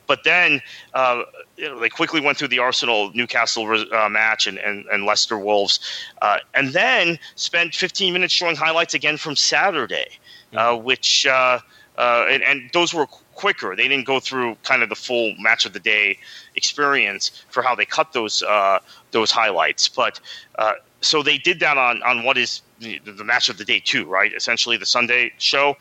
[0.07, 0.61] but then
[0.94, 1.22] uh,
[1.57, 5.38] you know, they quickly went through the Arsenal Newcastle uh, match and, and, and Leicester
[5.38, 5.81] Wolves,
[6.22, 10.09] uh, and then spent 15 minutes showing highlights again from Saturday,
[10.53, 10.83] mm-hmm.
[10.83, 13.07] which and, and those were
[13.38, 13.77] quicker.
[13.77, 16.18] They didn't go through kind of the full match of the day
[16.57, 18.81] experience for how they cut those uh,
[19.12, 19.88] those highlights.
[19.88, 20.20] But
[20.59, 23.80] uh, so they did that on on what is the, the, match of the day
[23.80, 24.32] too, right?
[24.32, 25.76] Essentially, the Sunday show.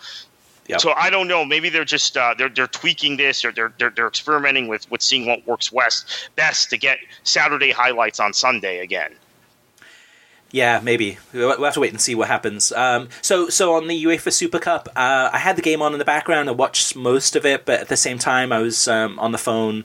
[0.67, 0.81] Yep.
[0.81, 1.45] So I don't know.
[1.45, 5.01] Maybe they're just uh, they're they're tweaking this, or they're, they're they're experimenting with with
[5.01, 9.13] seeing what works west best to get Saturday highlights on Sunday again.
[10.51, 12.71] Yeah, maybe we'll have to wait and see what happens.
[12.71, 15.99] Um, so, so on the UEFA Super Cup, uh, I had the game on in
[15.99, 16.47] the background.
[16.47, 19.37] I watched most of it, but at the same time, I was um, on the
[19.37, 19.83] phone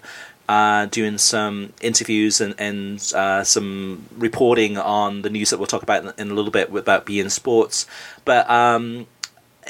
[0.48, 5.82] uh, doing some interviews and, and uh, some reporting on the news that we'll talk
[5.82, 7.86] about in, in a little bit about beIN Sports.
[8.24, 9.06] But um,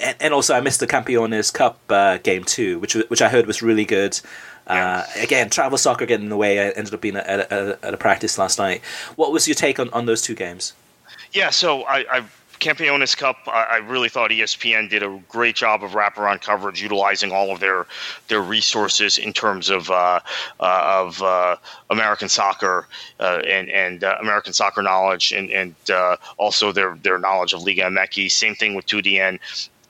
[0.00, 3.46] and, and, also I missed the Campeones Cup uh, game too, which which I heard
[3.46, 4.18] was really good.
[4.66, 6.60] Uh, again, travel soccer getting in the way.
[6.60, 8.80] I ended up being at a, at a, practice last night.
[9.16, 10.72] What was your take on, on those two games?
[11.32, 12.24] Yeah, so I, I
[12.62, 17.32] Campeones Cup, I, I, really thought ESPN did a great job of wraparound coverage, utilizing
[17.32, 17.86] all of their
[18.28, 20.20] their resources in terms of uh,
[20.60, 21.56] uh, of uh,
[21.90, 22.86] American soccer
[23.18, 27.62] uh, and and uh, American soccer knowledge, and and uh, also their their knowledge of
[27.62, 28.30] Liga MX.
[28.30, 29.40] Same thing with TNT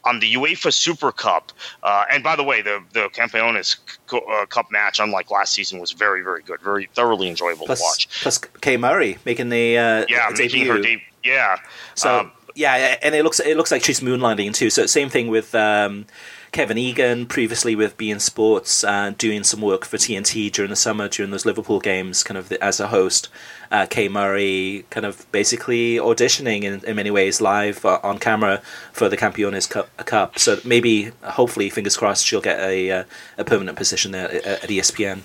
[0.04, 1.52] on the UEFA Super Cup.
[1.82, 3.76] Uh, and by the way, the the Campeones
[4.12, 7.84] uh, Cup match, unlike last season, was very very good, very thoroughly enjoyable plus, to
[7.84, 8.22] watch.
[8.22, 11.04] Plus Kay Murphy making the uh, yeah making her debut.
[11.22, 11.58] Yeah.
[11.94, 14.70] So um, yeah, and it looks it looks like she's moonlighting too.
[14.70, 15.54] So same thing with.
[15.54, 16.06] Um,
[16.52, 21.08] Kevin Egan, previously with beIN Sports, uh, doing some work for TNT during the summer
[21.08, 23.30] during those Liverpool games, kind of as a host.
[23.70, 28.60] Uh, Kay Murphy, kind of basically auditioning in, in many ways live uh, on camera
[28.92, 30.38] for the Campeones Cup, Cup.
[30.38, 33.04] So maybe, hopefully, fingers crossed, she'll get a uh,
[33.38, 35.22] a permanent position there at, at ESPN.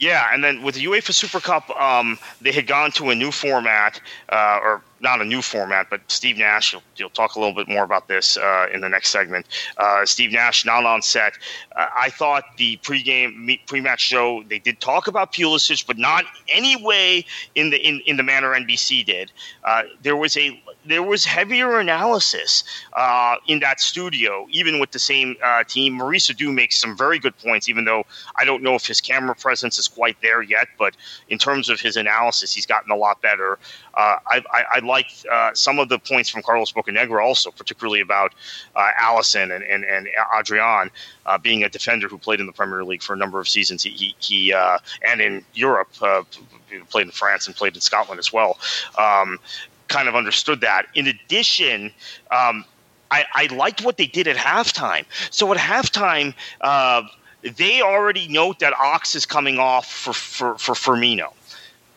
[0.00, 3.30] Yeah, and then with the UEFA Super Cup, um, they had gone to a new
[3.30, 7.54] format, uh, or not a new format, but Steve Nash, you'll, you'll talk a little
[7.54, 9.44] bit more about this uh, in the next segment.
[9.76, 11.34] Uh, Steve Nash not on set.
[11.76, 16.82] Uh, I thought the pregame pre-match show they did talk about Pulisic, but not any
[16.82, 19.30] way in the in, in the manner NBC did.
[19.64, 24.98] Uh, there was a there was heavier analysis uh, in that studio, even with the
[24.98, 25.94] same uh, team.
[25.94, 28.04] Maurice Edu makes some very good points, even though
[28.36, 30.68] I don't know if his camera presence is quite there yet.
[30.78, 30.96] But
[31.28, 33.58] in terms of his analysis, he's gotten a lot better.
[33.94, 38.00] Uh, I, I, I liked uh, some of the points from Carlos Bocanegra also, particularly
[38.00, 38.34] about
[38.76, 40.90] uh, Alisson and, and, and Adrian
[41.26, 43.82] uh, being a defender who played in the Premier League for a number of seasons.
[43.82, 45.88] He, he, he and in Europe,
[46.88, 48.58] played in France and played in Scotland as well.
[48.98, 49.38] Um,
[49.90, 50.86] kind of understood that.
[50.94, 51.92] In addition,
[52.30, 52.64] um,
[53.10, 55.04] I, I, liked what they did at halftime.
[55.30, 56.32] So at halftime,
[57.42, 61.32] they already note that Ox is coming off for, for, for Firmino.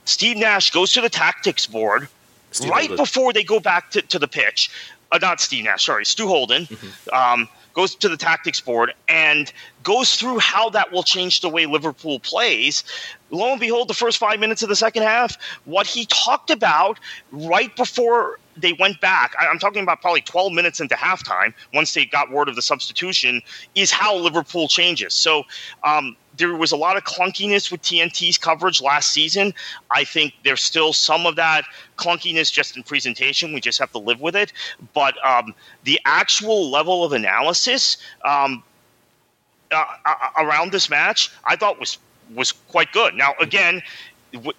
[0.06, 2.08] Steve Nash goes to the tactics board
[2.52, 2.98] Steve right Holden.
[2.98, 4.70] before they go back to, to the pitch.
[5.12, 6.66] Uh, not Steve Nash, sorry, Stu Holden.
[6.66, 7.16] Mm-hmm.
[7.16, 9.52] Um, goes to the tactics board and
[9.84, 12.84] goes through how that will change the way Liverpool plays.
[13.32, 17.00] Lo and behold, the first five minutes of the second half, what he talked about
[17.32, 22.06] right before they went back, I'm talking about probably 12 minutes into halftime, once they
[22.06, 23.42] got word of the substitution,
[23.76, 25.14] is how Liverpool changes.
[25.14, 25.44] So
[25.84, 29.54] um, there was a lot of clunkiness with TNT's coverage last season.
[29.92, 31.66] I think there's still some of that
[31.98, 33.54] clunkiness just in presentation.
[33.54, 34.54] We just have to live with it.
[34.94, 38.64] But um, the actual level of analysis um,
[39.72, 41.98] uh, uh around this match, I thought was
[42.34, 43.16] was quite good.
[43.16, 43.82] Now, again,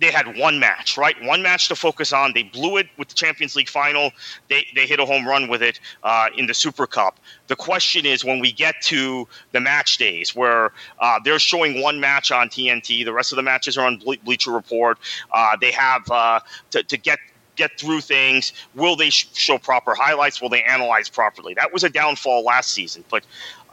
[0.01, 1.17] they had one match, right?
[1.23, 2.33] One match to focus on.
[2.33, 4.13] They blew it with the Champions League final.
[4.49, 7.19] They, they hit a home run with it uh, in the Super Cup.
[7.49, 12.01] The question is when we get to the match days where uh, they're showing one
[12.01, 14.99] match on TNT, the rest of the matches are on Ble- Bleacher Report.
[15.33, 17.19] Uh, they have uh, to, to get
[17.57, 18.53] get through things?
[18.75, 20.41] Will they sh- show proper highlights?
[20.41, 21.55] Will they analyze properly?
[21.55, 23.05] That was a downfall last season.
[23.11, 23.25] But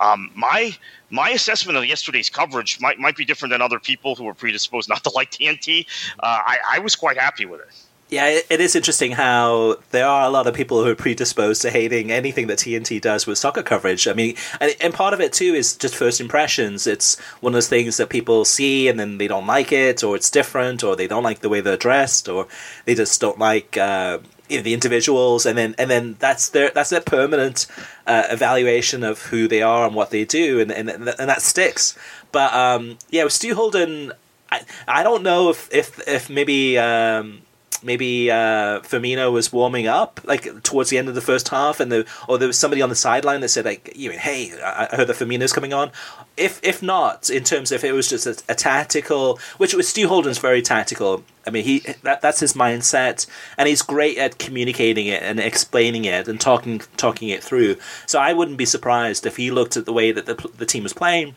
[0.01, 0.75] um, my
[1.09, 4.89] my assessment of yesterday's coverage might might be different than other people who were predisposed
[4.89, 5.85] not to like TNT.
[6.19, 7.67] Uh, I, I was quite happy with it.
[8.09, 11.69] Yeah, it is interesting how there are a lot of people who are predisposed to
[11.69, 14.05] hating anything that TNT does with soccer coverage.
[14.05, 16.87] I mean, and, and part of it too is just first impressions.
[16.87, 20.17] It's one of those things that people see and then they don't like it, or
[20.17, 22.47] it's different, or they don't like the way they're dressed, or
[22.83, 24.17] they just don't like uh,
[24.51, 27.67] you know, the individuals, and then and then that's their that's their permanent
[28.05, 31.97] uh, evaluation of who they are and what they do, and and, and that sticks.
[32.31, 34.11] But um, yeah, with Stu Holden,
[34.51, 36.77] I I don't know if if if maybe.
[36.77, 37.43] Um,
[37.83, 41.91] maybe uh, Firmino was warming up like towards the end of the first half, and
[41.91, 45.07] the or there was somebody on the sideline that said like, you "Hey, I heard
[45.07, 45.91] that Firmino's coming on."
[46.37, 50.07] If if not, in terms of it was just a, a tactical, which was Stu
[50.07, 51.23] Holden's very tactical.
[51.45, 53.25] I mean, he that that's his mindset,
[53.57, 57.77] and he's great at communicating it and explaining it and talking talking it through.
[58.05, 60.83] So I wouldn't be surprised if he looked at the way that the the team
[60.83, 61.35] was playing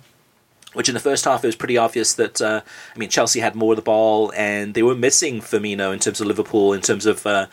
[0.75, 2.61] which in the first half it was pretty obvious that uh,
[2.95, 6.21] I mean Chelsea had more of the ball and they were missing Firmino in terms
[6.21, 7.47] of Liverpool in terms of uh,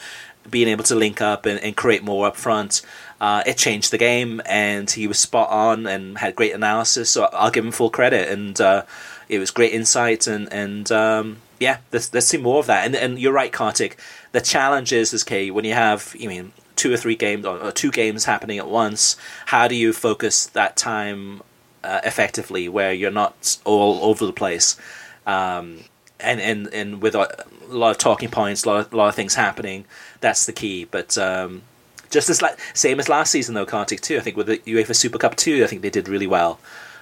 [0.50, 2.82] being able to link up and, and create more up front.
[3.20, 7.12] Uh, it changed the game and he was spot on and had great analysis.
[7.12, 8.84] So I'll give him full credit and uh,
[9.30, 12.86] it was great insight and and um, yeah, let's, let's see more of that.
[12.86, 14.00] And and you're right, Kartik.
[14.32, 17.72] The challenge is, is Kay, when you have, you mean, two or three games or
[17.72, 19.16] two games happening at once,
[19.48, 21.44] how do you focus that time
[21.84, 24.78] uh, effectively, where you're not all over the place.
[25.26, 25.80] um,
[26.20, 29.16] and and and with a lot of talking points, a lot of, a lot of
[29.16, 29.86] things happening.
[30.20, 30.86] That's the key.
[30.86, 31.64] But um,
[32.10, 34.18] just as like same as last season though, Kartik too.
[34.18, 36.60] I think with the UEFA Super Cup too, I think they did really well.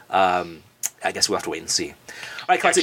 [0.10, 0.63] Um,
[1.04, 1.94] I guess we'll have to wait and see.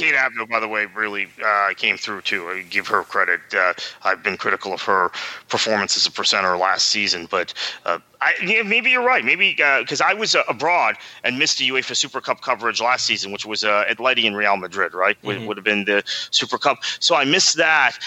[0.01, 2.47] Kate Abdo, by the way, really uh, came through too.
[2.47, 3.41] I give her credit.
[3.53, 3.73] Uh,
[4.03, 5.11] I've been critical of her
[5.49, 7.53] performance as a presenter last season, but
[7.85, 9.23] uh, I, yeah, maybe you're right.
[9.23, 13.05] Maybe because uh, I was uh, abroad and missed the UEFA Super Cup coverage last
[13.05, 15.17] season, which was uh, Atleti and Real Madrid, right?
[15.17, 15.27] Mm-hmm.
[15.27, 16.83] Would, would have been the Super Cup.
[16.99, 17.97] So I missed that.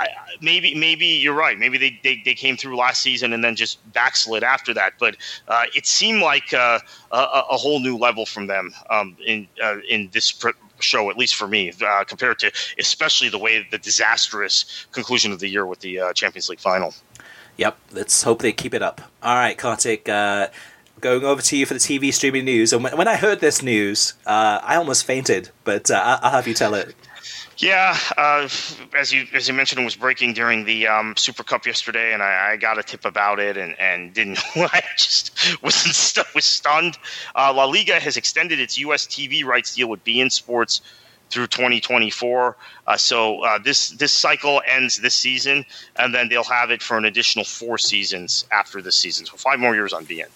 [0.00, 1.58] Uh, I, maybe maybe you're right.
[1.58, 4.94] Maybe they, they, they came through last season and then just backslid after that.
[4.98, 5.16] But
[5.48, 6.78] uh, it seemed like uh,
[7.12, 7.16] a,
[7.50, 11.34] a, whole new level from them um, in uh, in this pr- show, at least
[11.34, 15.80] for me, uh, compared to especially the way the disastrous conclusion of the year with
[15.80, 16.94] the uh, Champions League final.
[17.56, 19.00] Yep, let's hope they keep it up.
[19.22, 20.08] All right, Kartik.
[20.08, 20.48] Uh,
[21.00, 22.72] going over to you for the TV streaming news.
[22.72, 26.94] And when I heard this news, I almost fainted, but I'll have you tell it.
[27.60, 28.48] Yeah, uh,
[28.96, 32.22] as you as you mentioned, it was breaking during the um, Super Cup yesterday, and
[32.22, 34.38] I, I, got a tip about it, and, and didn't.
[34.56, 36.96] I just was was stunned.
[37.34, 39.06] Uh, La Liga has extended its U.S.
[39.06, 40.80] TV rights deal with beIN Sports
[41.28, 42.56] through 2024.
[42.86, 46.96] Uh, so uh, this this cycle ends this season, and then they'll have it for
[46.96, 49.26] an additional four seasons after this season.
[49.26, 50.28] So five more years on beIN.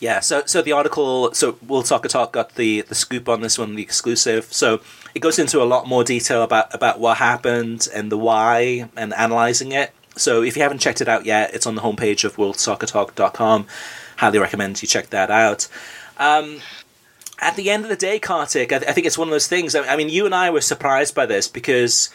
[0.00, 3.58] Yeah, so so the article, so World Soccer Talk got the the scoop on this
[3.58, 4.52] one, the exclusive.
[4.52, 4.80] So
[5.14, 9.12] it goes into a lot more detail about about what happened and the why and
[9.14, 9.92] analyzing it.
[10.16, 13.66] So if you haven't checked it out yet, it's on the homepage of worldsoccertalk.com.
[14.16, 15.68] Highly recommend you check that out.
[16.18, 16.60] Um,
[17.38, 19.48] at the end of the day, Kartik, I, th- I, think it's one of those
[19.48, 19.74] things.
[19.74, 22.10] I, mean, you and I were surprised by this because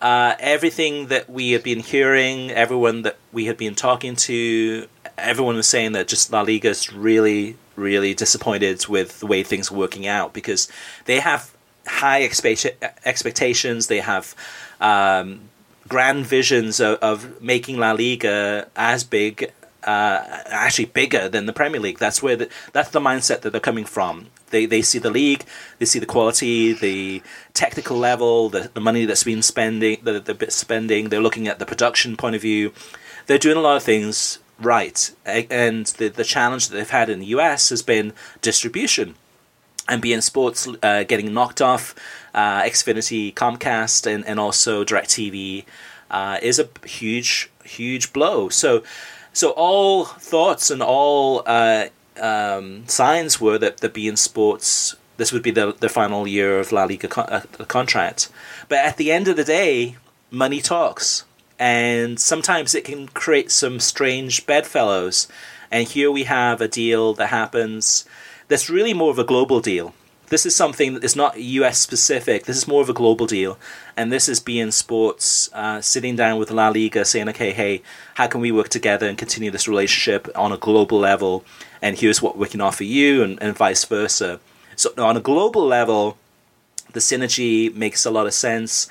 [0.00, 5.54] uh, everything that we had been hearing, everyone that we had been talking to, everyone
[5.54, 10.06] was saying that just La Liga's really, really disappointed with the way things are working
[10.06, 10.68] out because
[11.04, 11.54] they have
[11.86, 13.86] high expectations.
[13.86, 14.34] They have
[14.80, 15.40] um,
[15.88, 19.52] grand visions of, of, making La Liga as big,
[19.84, 21.98] uh, actually bigger than the Premier League.
[21.98, 24.28] That's where the, that's the mindset that they're coming from.
[24.50, 25.44] They they see the league,
[25.78, 27.22] they see the quality, the
[27.54, 31.08] technical level, the, the money that's been spending, the, the spending.
[31.08, 32.72] They're looking at the production point of view.
[33.26, 37.20] They're doing a lot of things right, and the the challenge that they've had in
[37.20, 39.14] the US has been distribution
[39.88, 41.94] beIN Sports uh, getting knocked off
[42.34, 45.64] uh, Xfinity, Comcast, and, and also DirecTV
[46.10, 48.48] uh, is a huge, huge blow.
[48.48, 48.82] So,
[49.32, 51.86] so all thoughts and all uh,
[52.20, 56.72] um, signs were that the beIN Sports this would be the the final year of
[56.72, 58.28] La Liga con- uh, contract.
[58.68, 59.96] But at the end of the day,
[60.30, 61.24] money talks,
[61.58, 65.28] and sometimes it can create some strange bedfellows.
[65.70, 68.04] And here we have a deal that happens
[68.52, 69.94] that's really more of a global deal.
[70.28, 72.44] This is something that is not US specific.
[72.44, 73.58] This is more of a global deal.
[73.96, 77.82] And this is beIN Sports uh, sitting down with La Liga saying, okay, hey,
[78.14, 81.44] how can we work together and continue this relationship on a global level?
[81.80, 84.38] And here's what we can offer you, and, and vice versa.
[84.76, 86.16] So, on a global level,
[86.92, 88.88] the synergy makes a lot of sense.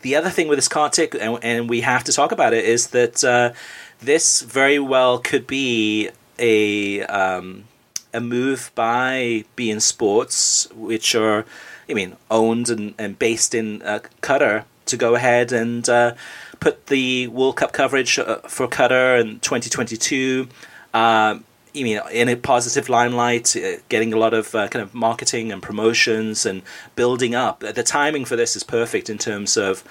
[0.00, 2.88] The other thing with this Kartik, and, and we have to talk about it, is
[2.88, 3.52] that uh,
[4.00, 7.64] this very well could be a um,
[8.12, 11.44] a move by beIN Sports, which are,
[11.88, 16.14] I mean, owned and, and based in uh, Qatar, to go ahead and uh,
[16.60, 20.48] put the World Cup coverage uh, for Qatar in 2022.
[20.94, 21.44] Um,
[21.74, 25.50] I mean, in a positive limelight, uh, getting a lot of uh, kind of marketing
[25.50, 26.62] and promotions and
[26.96, 27.60] building up.
[27.60, 29.82] The timing for this is perfect in terms of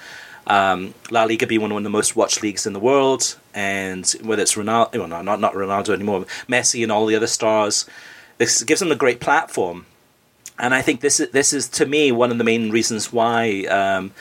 [0.46, 4.42] um, La Liga being one of the most watched leagues in the world, and whether
[4.42, 7.86] it's Ronaldo, well, not not Ronaldo anymore, Messi and all the other stars
[8.42, 9.86] this gives them a great platform,
[10.58, 13.64] and I think this is this is to me one of the main reasons why.
[13.66, 14.12] Um,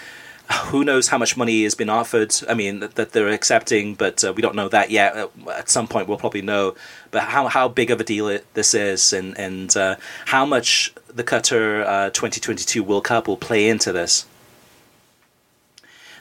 [0.65, 2.35] who knows how much money has been offered?
[2.49, 5.15] I mean, that, that they're accepting, but uh, we don't know that yet.
[5.15, 6.75] Uh, at some point, we'll probably know.
[7.09, 10.93] But how how big of a deal it, this is, and and uh, how much
[11.07, 14.25] the Qatar uh, 2022 World Cup will play into this.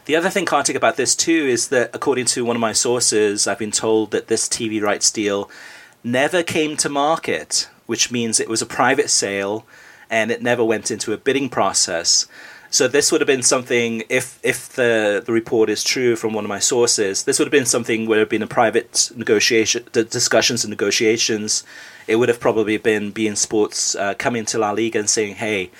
[0.06, 3.46] The other thing, Kartik, about this too is that according to one of my sources,
[3.46, 5.50] I've been told that this TV rights deal
[6.02, 9.66] never came to market which means it was a private sale
[10.08, 12.28] and it never went into a bidding process.
[12.70, 16.44] So this would have been something if if the the report is true from one
[16.44, 19.80] of my sources, this would have been something where it have been a private negotiation,
[19.90, 21.64] discussions and negotiations.
[22.06, 25.70] It would have probably been beIN Sports uh, coming to La Liga and saying, "Hey,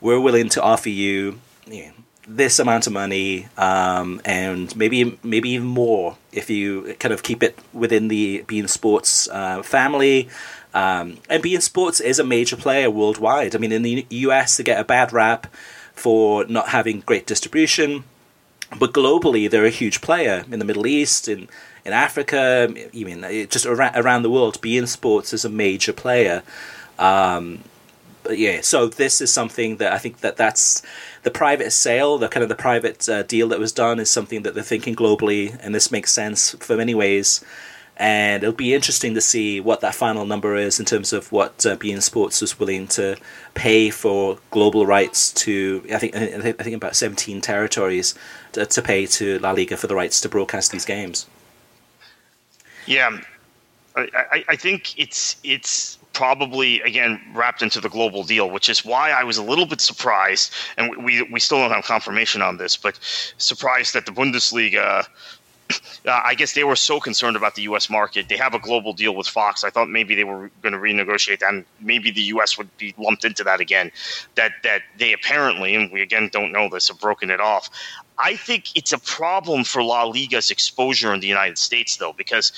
[0.00, 1.38] we're willing to offer you,
[1.68, 1.92] you know,
[2.26, 7.44] this amount of money, um, and maybe maybe even more if you kind of keep
[7.44, 10.28] it within the beIN Sports uh, family."
[10.74, 13.54] Um, beIN Sports is a major player worldwide.
[13.54, 15.46] I mean, in the US, they get a bad rap
[15.94, 18.04] for not having great distribution.
[18.78, 21.48] But globally, they're a huge player in the Middle East, in
[21.84, 24.60] in Africa, even just around, the world.
[24.62, 26.42] beIN Sports is a major player.
[26.98, 27.60] Um,
[28.22, 30.82] but yeah, so this is something that I think that that's
[31.24, 34.42] the private sale, the kind of the private uh, deal that was done, is something
[34.42, 37.44] that they're thinking globally, and this makes sense for many ways.
[37.96, 41.64] And it'll be interesting to see what that final number is in terms of what
[41.64, 43.16] uh, beIN Sports was willing to
[43.54, 45.84] pay for global rights to.
[45.92, 48.16] I think I think about seventeen territories
[48.52, 51.26] to, to pay to La Liga for the rights to broadcast these games.
[52.86, 53.20] Yeah,
[53.96, 59.10] I, I, think it's it's probably again wrapped into the global deal, which is why
[59.10, 62.76] I was a little bit surprised, and we we still don't have confirmation on this,
[62.76, 62.98] but
[63.38, 65.06] surprised that the Bundesliga.
[66.06, 67.88] Uh, I guess they were so concerned about the U.S.
[67.90, 68.28] market.
[68.28, 69.64] They have a global deal with Fox.
[69.64, 72.58] I thought maybe they were going to renegotiate that, and maybe the U.S.
[72.58, 73.90] would be lumped into that again.
[74.34, 77.70] That that they apparently, and we again don't know this, have broken it off.
[78.18, 82.52] I think it's a problem for La Liga's exposure in the United States, though, because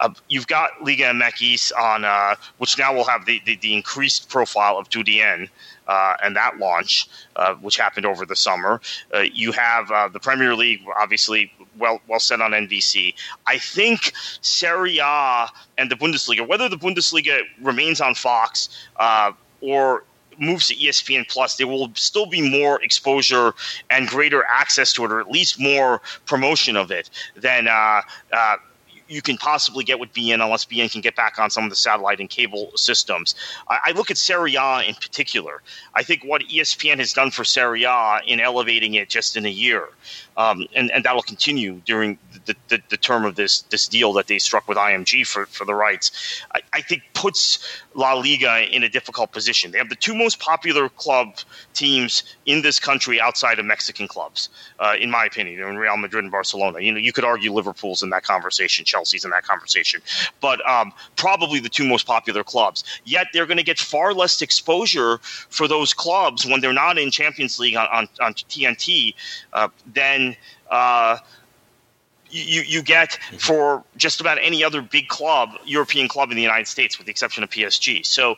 [0.00, 4.28] uh, you've got Liga MX on, uh, which now will have the, the, the increased
[4.28, 5.48] profile of TUDN.
[5.86, 8.80] Uh, and that launch, uh, which happened over the summer,
[9.14, 13.14] uh, you have uh, the Premier League, obviously well well set on NBC.
[13.46, 15.48] I think Serie A
[15.78, 18.68] and the Bundesliga, whether the Bundesliga remains on Fox
[19.60, 20.04] or
[20.38, 23.54] moves to ESPN Plus, there will still be more exposure
[23.90, 28.02] and greater access to it, or at least more promotion of it than uh,
[28.32, 28.56] uh,
[29.08, 31.76] you can possibly get with beIN unless beIN can get back on some of the
[31.76, 33.34] satellite and cable systems.
[33.68, 35.62] I, I look at Serie A in particular.
[35.94, 39.50] I think what ESPN has done for Serie A in elevating it just in a
[39.50, 39.88] year,
[40.36, 44.12] um, and, and that will continue during the, the, the, term of this this deal
[44.12, 47.58] that they struck with IMG for, for the rights, I, I think puts
[47.94, 49.70] La Liga in a difficult position.
[49.70, 51.36] They have the two most popular club
[51.72, 56.24] teams in this country outside of Mexican clubs, uh, in my opinion, in Real Madrid
[56.24, 56.80] and Barcelona.
[56.80, 60.02] You know, you could argue Liverpool's in that conversation, Chelsea's in that conversation,
[60.40, 62.84] but um, probably the two most popular clubs.
[63.04, 67.10] Yet they're going to get far less exposure for those clubs when they're not in
[67.10, 69.14] Champions League on, on, on TNT
[69.52, 70.25] uh, than.
[70.70, 71.18] Uh,
[72.30, 73.36] you, you get mm-hmm.
[73.36, 77.10] for just about any other big club, European club in the United States, with the
[77.10, 78.04] exception of PSG.
[78.04, 78.36] So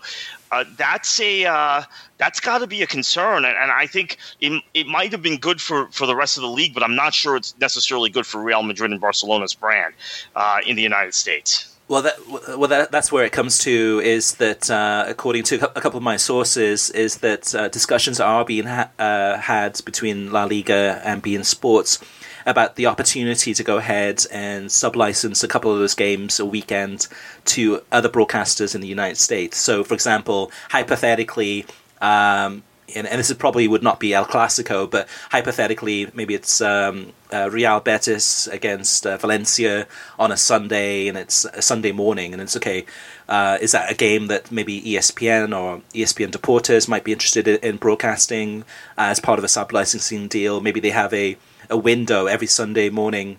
[0.50, 1.82] uh, that's a uh,
[2.18, 5.38] that's got to be a concern, and, and, I think it, it might have been
[5.38, 8.26] good for, for the rest of the league, but I'm not sure it's necessarily good
[8.26, 9.94] for Real Madrid and Barcelona's brand
[10.34, 11.74] uh, in the United States.
[11.88, 15.80] Well, that, well, that, that's where it comes to is that, uh, according to a
[15.80, 20.44] couple of my sources, is that uh, discussions are being ha- uh, had between La
[20.44, 21.98] Liga and beIN Sports
[22.44, 27.08] about the opportunity to go ahead and sublicense a couple of those games a weekend
[27.46, 29.56] to other broadcasters in the United States.
[29.56, 31.64] So, for example, hypothetically,
[32.02, 32.62] um,
[32.94, 37.50] and, and, this probably would not be El Clasico, but hypothetically, maybe it's um, uh,
[37.50, 39.86] Real Betis against uh, Valencia
[40.18, 42.86] on a Sunday, and it's a Sunday morning, and it's okay.
[43.28, 47.56] Uh, is that a game that maybe ESPN or ESPN Deportes might be interested in,
[47.56, 48.64] in broadcasting
[48.96, 50.60] as part of a sub licensing deal?
[50.60, 51.36] Maybe they have a
[51.70, 53.38] a window every Sunday morning,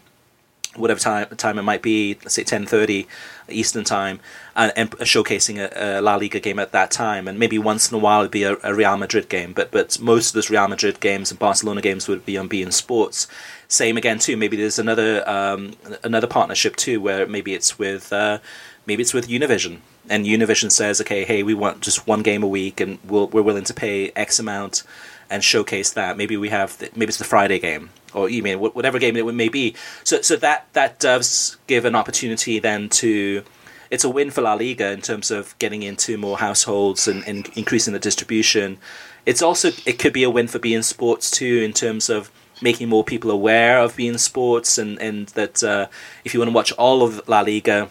[0.80, 3.08] whatever time time it might be, let's say ten thirty
[3.50, 4.20] Eastern time,
[4.56, 7.96] and, and showcasing a, a, La Liga game at that time, and maybe once in
[7.96, 10.68] a while it'd be a, a, Real Madrid game, but but most of those Real
[10.68, 13.28] Madrid games and Barcelona games would be on beIN Sports.
[13.68, 14.38] Same again too.
[14.38, 15.74] Maybe there's another um,
[16.04, 18.40] another partnership too, where maybe it's with uh,
[18.86, 22.48] maybe it's with Univision, and Univision says, okay, hey, we want just one game a
[22.48, 24.84] week, and we we are willing to pay X amount
[25.30, 26.18] and showcase that.
[26.18, 29.26] Maybe we have the, maybe it's the Friday game or you mean whatever game it
[29.34, 29.76] may be.
[30.04, 33.44] So so that that does give an opportunity then to.
[33.92, 37.50] It's a win for La Liga in terms of getting into more households and, and
[37.56, 38.78] increasing the distribution.
[39.26, 42.30] It's also it could be a win for beIN Sports too in terms of
[42.62, 45.88] making more people aware of beIN Sports and and that uh,
[46.24, 47.90] if you want to watch all of La Liga,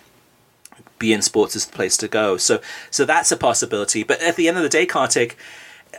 [1.00, 2.36] beIN Sports is the place to go.
[2.36, 2.60] So
[2.92, 4.04] so that's a possibility.
[4.04, 5.36] But at the end of the day, Kartik,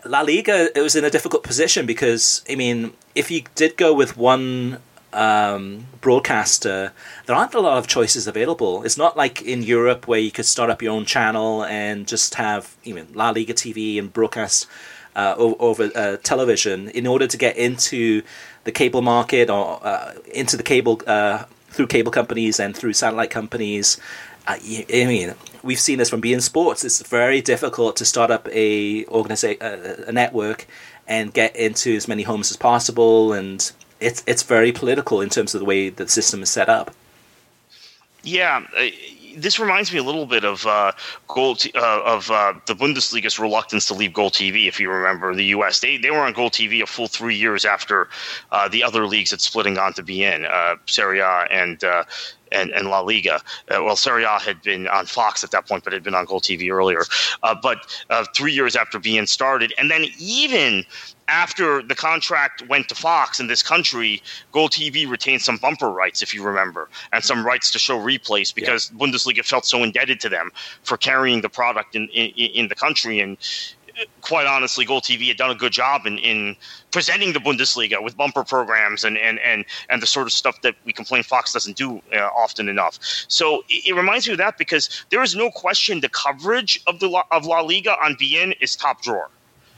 [0.06, 3.94] La Liga it was in a difficult position because I mean, if you did go
[3.94, 4.80] with one
[5.14, 6.94] um, broadcaster,
[7.26, 8.84] there aren't a lot of choices available.
[8.84, 12.36] It's not like in Europe where you could start up your own channel and just
[12.36, 14.68] have even La Liga TV and broadcast
[15.16, 18.22] uh, over, uh, television in order to get into
[18.64, 23.30] the cable market or uh, into the cable uh, through cable companies and through satellite
[23.30, 24.00] companies.
[24.48, 25.34] Uh, I mean,
[25.64, 26.84] we've seen this from beIN Sports.
[26.84, 30.68] It's very difficult to start up a organiza- a, network
[31.08, 35.54] and get into as many homes as possible, and it's it's very political in terms
[35.54, 36.92] of the way the system is set up.
[38.24, 38.88] Yeah, uh,
[39.36, 40.92] this reminds me a little bit of uh,
[41.28, 44.68] Goal t- uh, of uh, the Bundesliga's reluctance to leave GolTV.
[44.68, 45.80] If you remember, in the U.S.
[45.80, 48.10] they they were on GolTV a full three years after
[48.52, 51.84] uh, the other leagues had splitting on to beIN, uh, Serie A and.
[52.52, 53.42] And, and La Liga.
[53.70, 56.26] Uh, well, Serie A had been on Fox at that point, but had been on
[56.26, 57.04] GolTV earlier.
[57.44, 57.78] Uh, but
[58.10, 60.86] uh, three years after being started, and then even
[61.30, 64.22] after the contract went to Fox in this country,
[64.52, 68.92] GolTV retained some bumper rights, if you remember, and some rights to show replays because
[68.92, 68.98] yeah.
[68.98, 70.52] Bundesliga felt so indebted to them
[70.84, 73.20] for carrying the product in, in, in the country.
[73.20, 73.38] And
[74.22, 76.56] quite honestly, GolTV had done a good job in, in
[76.92, 80.76] presenting the Bundesliga with bumper programs and, and, and, and the sort of stuff that
[80.86, 83.00] we complain Fox doesn't do uh, often enough.
[83.28, 87.00] So it, it, reminds me of that because there is no question the coverage of
[87.00, 89.30] the La, of La Liga on beIN is top drawer.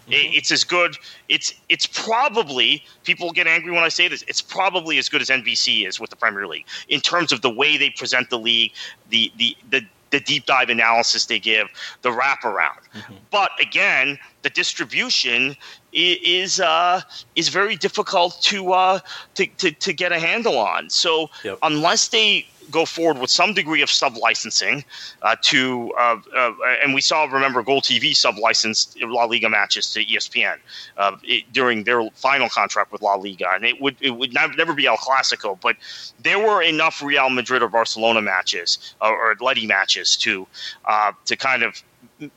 [0.08, 0.34] Mm-hmm.
[0.34, 0.98] It's as good.
[1.30, 4.24] It's it's probably people get angry when I say this.
[4.28, 7.50] It's probably as good as NBC is with the Premier League in terms of the
[7.50, 8.72] way they present the league,
[9.10, 11.68] the the the, the deep dive analysis they give,
[12.02, 12.82] the wraparound.
[12.94, 13.16] Mm-hmm.
[13.32, 15.56] But again, the distribution
[15.94, 17.02] is uh,
[17.36, 19.00] is very difficult to, uh,
[19.36, 20.90] to, to to get a handle on.
[20.90, 21.58] So yep.
[21.64, 24.84] unless they go forward with some degree of sub licensing
[25.22, 30.04] uh, to, uh, uh, and we saw, remember, GolTV sub licensed La Liga matches to
[30.06, 30.58] ESPN
[30.98, 34.74] uh, it, during their final contract with La Liga, and it would it would never
[34.74, 35.76] be El Clasico, but
[36.20, 40.48] there were enough Real Madrid or Barcelona matches or, or Atleti matches to
[40.86, 41.84] uh, to kind of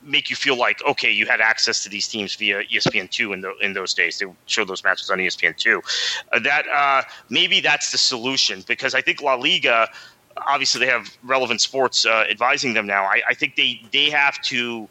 [0.03, 3.41] make you feel like okay, you had access to these teams via ESPN two in
[3.41, 4.19] the, in those days.
[4.19, 5.83] They showed those matches on ESPN two.
[6.33, 9.89] Uh, that uh, maybe that's the solution because I think La Liga
[10.37, 13.05] obviously they have relevant sports uh, advising them now.
[13.05, 14.89] I, I, think they they have to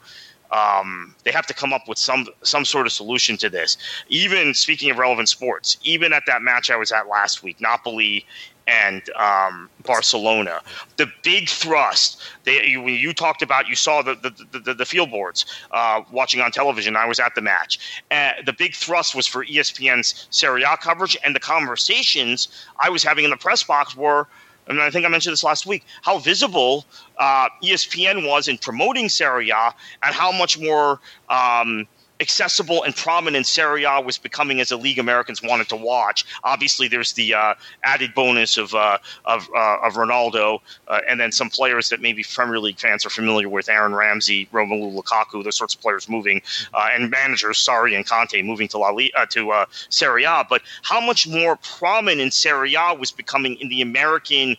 [0.51, 3.77] um, they have to come up with some some sort of solution to this.
[4.09, 8.25] Even speaking of relevant sports, even at that match I was at last week, Napoli
[8.65, 10.61] and um, Barcelona.
[10.97, 12.21] The big thrust.
[12.45, 16.39] They, when you talked about, you saw the the, the, the field boards uh, watching
[16.41, 16.95] on television.
[16.95, 18.03] I was at the match.
[18.11, 22.47] Uh, the big thrust was for ESPN's Serie A coverage, and the conversations
[22.79, 24.27] I was having in the press box were
[24.67, 26.85] and I think I mentioned this last week, how visible
[27.17, 30.99] uh, ESPN was in promoting Serie A and how much more
[31.29, 31.87] um,
[32.19, 36.25] accessible and prominent Serie A was becoming as a league Americans wanted to watch.
[36.43, 37.53] Obviously, there's the uh,
[37.83, 42.23] added bonus of uh, of, uh, of Ronaldo, uh, and then some players that maybe
[42.23, 46.41] Premier League fans are familiar with: Aaron Ramsey, Romelu Lukaku, those sorts of players moving,
[46.73, 50.45] uh, and managers, Sarri and Conte, moving to La Liga, uh, to Serie A.
[50.47, 54.55] But how much more prominent Serie A was becoming in the American.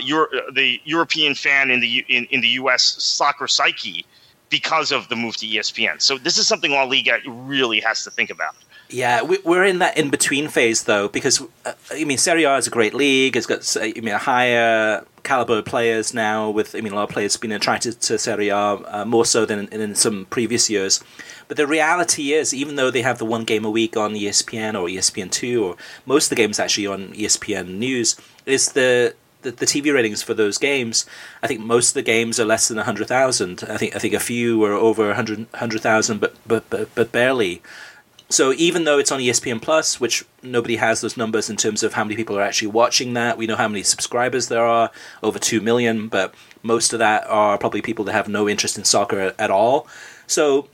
[0.00, 2.82] Euro- the European fan in the in, in the U.S.
[2.82, 4.06] soccer psyche
[4.50, 6.00] because of the move to ESPN.
[6.00, 8.54] So this is something La Liga really has to think about.
[8.90, 12.66] Yeah, we're in that in between phase though, because uh, I mean, Serie A is
[12.66, 13.34] a great league.
[13.36, 16.50] It's got I mean higher caliber players now.
[16.50, 19.46] With I mean, a lot of players being attracted to Serie A uh, more so
[19.46, 21.02] than in, in some previous years.
[21.48, 24.74] But the reality is, even though they have the one game a week on ESPN
[24.74, 29.14] or ESPN two, or most of the games actually on ESPN News, is the
[29.44, 31.06] the, the TV ratings for those games,
[31.42, 33.64] I think most of the games are less than hundred thousand.
[33.68, 37.62] I think I think a few were over 100,000, but, but but but barely.
[38.30, 41.92] So even though it's on ESPN Plus, which nobody has those numbers in terms of
[41.92, 44.90] how many people are actually watching that, we know how many subscribers there are,
[45.22, 48.84] over two million, but most of that are probably people that have no interest in
[48.84, 49.86] soccer at all.
[50.26, 50.68] So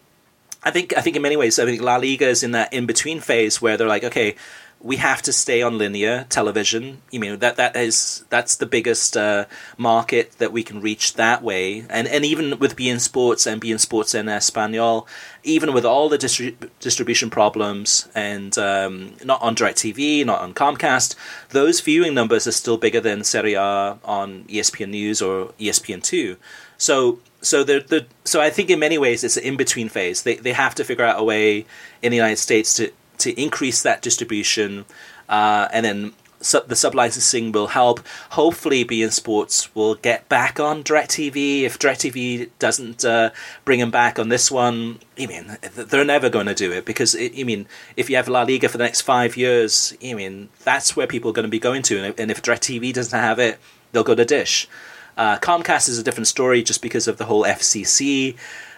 [0.63, 2.87] I think I think in many ways, I think La Liga is in that in
[2.87, 4.37] between phase where they're like, okay,
[4.83, 7.03] we have to stay on linear television.
[7.11, 9.45] You know that that is that's the biggest uh,
[9.77, 11.85] market that we can reach that way.
[11.91, 15.07] And and even with beIN Sports and beIN Sports in Espanol,
[15.45, 21.15] even with all the distri- distribution problems and um, not on DirecTV, not on Comcast,
[21.51, 26.37] those viewing numbers are still bigger than Serie A on ESPN News or ESPN Two.
[26.79, 30.23] So so the the so I think in many ways it's an in between phase.
[30.23, 31.67] They they have to figure out a way
[32.01, 34.85] in the United States to to increase that distribution,
[35.29, 38.01] uh, and then sub- the sub licensing will help.
[38.31, 41.63] Hopefully, beIN Sports will get back on DirecTV.
[41.63, 43.31] If DirecTV doesn't uh,
[43.65, 47.15] bring them back on this one, I mean, they're never going to do it because
[47.15, 47.67] it, I mean,
[47.97, 51.31] if you have La Liga for the next five years, I mean, that's where people
[51.31, 52.15] are going to be going to.
[52.19, 53.59] And if DirecTV doesn't have it,
[53.93, 54.69] they'll go to Dish.
[55.17, 58.37] Uh, Comcast is a different story just because of the whole FCC.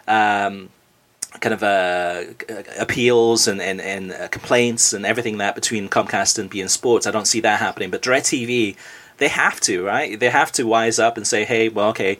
[0.08, 0.70] Um,
[1.40, 2.24] kind of uh,
[2.78, 7.06] appeals and, and, and uh, complaints and everything that between Comcast and beIN Sports.
[7.06, 7.90] I don't see that happening.
[7.90, 8.76] But DirecTV,
[9.18, 10.18] they have to, right?
[10.18, 12.18] They have to wise up and say, hey, well, okay,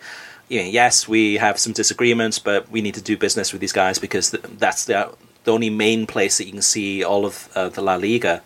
[0.49, 3.73] you know, yes, we have some disagreements, but we need to do business with these
[3.73, 7.69] guys because that's the, the only main place that you can see all of uh,
[7.69, 8.43] the La Liga.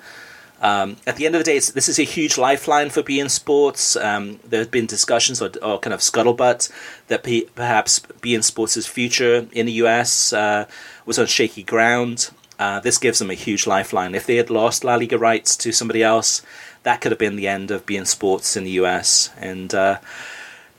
[0.67, 3.95] Um, at the end of the day, this is a huge lifeline for beIN Sports.
[3.95, 6.73] Um, there have been discussions or, or kind of scuttlebutt
[7.07, 10.67] that p- perhaps beIN Sports' future in the US uh,
[11.05, 12.31] was on shaky ground.
[12.59, 14.17] Uh, this gives them a huge lifeline.
[14.17, 16.43] If they had lost La Liga rights to somebody else,
[16.83, 19.31] that could have been the end of beIN Sports in the US.
[19.39, 19.99] And uh,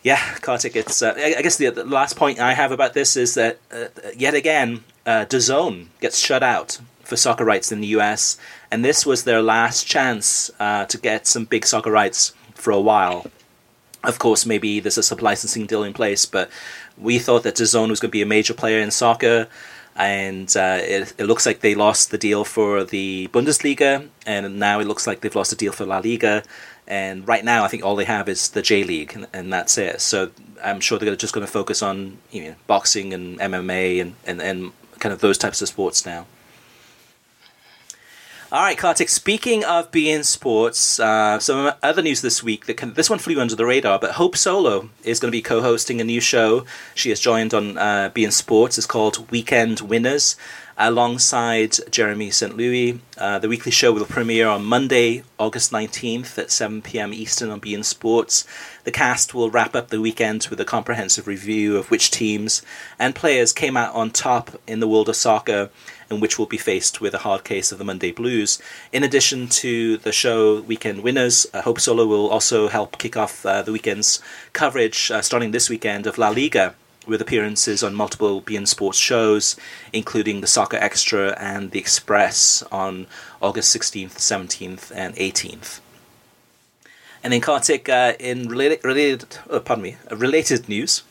[0.03, 1.01] yeah, Kartik, it's.
[1.01, 3.85] Uh, I guess the, the, last point I have about this is that uh,
[4.17, 8.38] yet again, uh, DAZN gets shut out for soccer rights in the US,
[8.72, 12.82] and this was their last chance uh, to get some big soccer rights for a
[12.82, 13.26] while.
[14.03, 16.49] Of course, maybe there's a sub licensing deal in place, but
[16.97, 19.47] we thought that DAZN was going to be a major player in soccer
[19.97, 24.80] and uh, it, it, looks like they lost the deal for the Bundesliga, and now
[24.80, 26.43] it looks like they've lost the deal for La Liga.
[26.88, 29.78] And right now, I think all they have is the J League, and, and, that's
[29.78, 29.99] it.
[29.99, 30.30] So
[30.63, 34.41] I'm sure they're just going to focus on you know, boxing and MMA and, and,
[34.41, 36.28] and kind of those types of sports now.
[38.49, 39.09] All right, Kartik.
[39.09, 42.65] Speaking of beIN Sports, uh, some other news this week.
[42.65, 45.41] That can, this one flew under the radar, but Hope Solo is going to be
[45.41, 46.63] co-hosting a new show.
[46.95, 48.77] She has joined on uh, beIN Sports.
[48.77, 50.37] It's called Weekend Winners,
[50.77, 52.55] alongside Jeremy St.
[52.55, 53.01] Louis.
[53.17, 57.13] Uh, the weekly show will premiere on Monday, August nineteenth at seven p.m.
[57.13, 58.47] Eastern on beIN Sports.
[58.85, 62.61] The cast will wrap up the weekend with a comprehensive review of which teams
[62.97, 65.69] and players came out on top in the world of soccer
[66.10, 68.62] in which we'll be faced with a hard case of the Monday Blues.
[68.91, 73.45] In addition to the show Weekend Winners, uh, Hope Solo will also help kick off
[73.45, 74.22] uh, the weekend's
[74.53, 76.76] coverage uh, starting this weekend of La Liga
[77.08, 79.55] with appearances on multiple beIN Sports shows,
[79.93, 83.08] including the Soccer Extra and the Express on
[83.41, 85.80] August 16th, 17th, and 18th.
[87.24, 91.03] And then Kartik, uh, in related, related oh, pardon me, related news.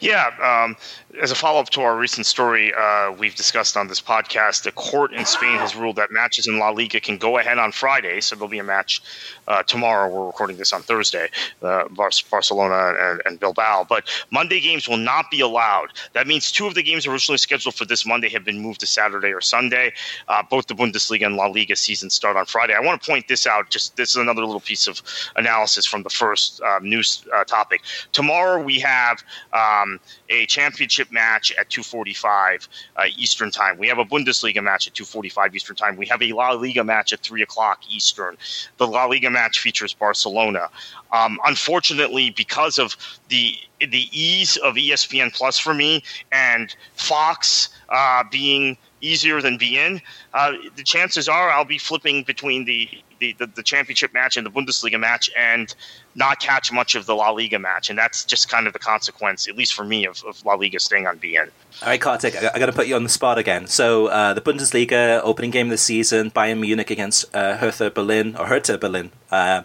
[0.00, 0.76] Yeah, um,
[1.20, 4.72] as a follow up to our recent story uh, we've discussed on this podcast, a
[4.72, 8.20] court in Spain has ruled that matches in La Liga can go ahead on Friday.
[8.20, 9.02] So there'll be a match
[9.48, 10.08] uh, tomorrow.
[10.08, 11.28] We're recording this on Thursday,
[11.62, 13.86] uh, Barcelona and, and, Bilbao.
[13.88, 15.88] But Monday games will not be allowed.
[16.12, 18.86] That means two of the games originally scheduled for this Monday have been moved to
[18.86, 19.92] Saturday or Sunday.
[20.28, 22.74] Uh, both the Bundesliga and La Liga seasons start on Friday.
[22.74, 23.70] I want to point this out.
[23.70, 25.00] Just this is another little piece of
[25.36, 27.82] analysis from the first uh, news uh, topic.
[28.12, 33.78] Tomorrow we have um, a championship match at 2:45 uh, Eastern time.
[33.78, 35.96] We have a Bundesliga match at 2:45 Eastern time.
[35.96, 38.36] We have a La Liga match at 3 o'clock Eastern.
[38.78, 40.68] The La Liga match features Barcelona.
[41.12, 42.96] Um, unfortunately, because of
[43.28, 46.02] the the ease of ESPN Plus for me
[46.32, 50.00] and Fox uh, being easier than beIN,
[50.34, 52.88] uh, the chances are I'll be flipping between the,
[53.18, 55.74] the, the, the, championship match and the Bundesliga match and
[56.14, 57.90] not catch much of the La Liga match.
[57.90, 60.80] And that's just kind of the consequence, at least for me, of, of La Liga
[60.80, 61.50] staying on beIN.
[61.82, 63.66] All right, Kartik, I, I got to put you on the spot again.
[63.66, 68.36] So uh, the Bundesliga opening game of the season, Bayern Munich against uh, Hertha Berlin,
[68.36, 69.10] or Hertha Berlin.
[69.30, 69.62] Uh,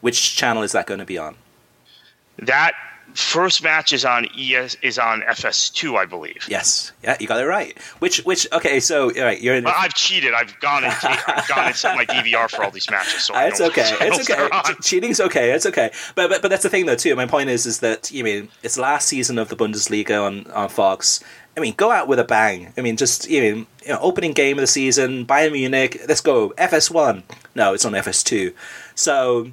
[0.00, 1.36] which channel is that going to be on?
[2.38, 2.72] That
[3.14, 6.46] first match is on ES is on FS2, I believe.
[6.48, 7.78] Yes, yeah, you got it right.
[7.98, 9.66] Which which okay, so all right, you're in.
[9.66, 10.34] I've cheated.
[10.34, 13.24] I've gone and I've gone and set my DVR for all these matches.
[13.24, 13.96] So it's okay.
[14.00, 14.74] It's okay.
[14.82, 15.50] Cheating's okay.
[15.50, 15.90] It's okay.
[16.14, 17.14] But, but but that's the thing though too.
[17.16, 20.68] My point is is that you mean it's last season of the Bundesliga on on
[20.68, 21.22] Fox.
[21.56, 22.72] I mean, go out with a bang.
[22.76, 26.00] I mean, just you know, you know, opening game of the season, Bayern Munich.
[26.06, 27.24] Let's go FS1.
[27.56, 28.54] No, it's on FS2.
[28.94, 29.50] So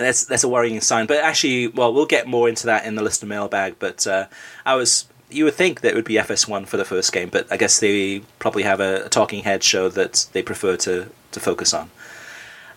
[0.00, 1.06] that's that's a worrying sign.
[1.06, 3.76] But actually, well, we'll get more into that in the listener mailbag.
[3.78, 4.26] But uh,
[4.64, 7.50] I was you would think that it would be FS1 for the first game, but
[7.52, 11.40] I guess they probably have a, a talking head show that they prefer to to
[11.40, 11.90] focus on.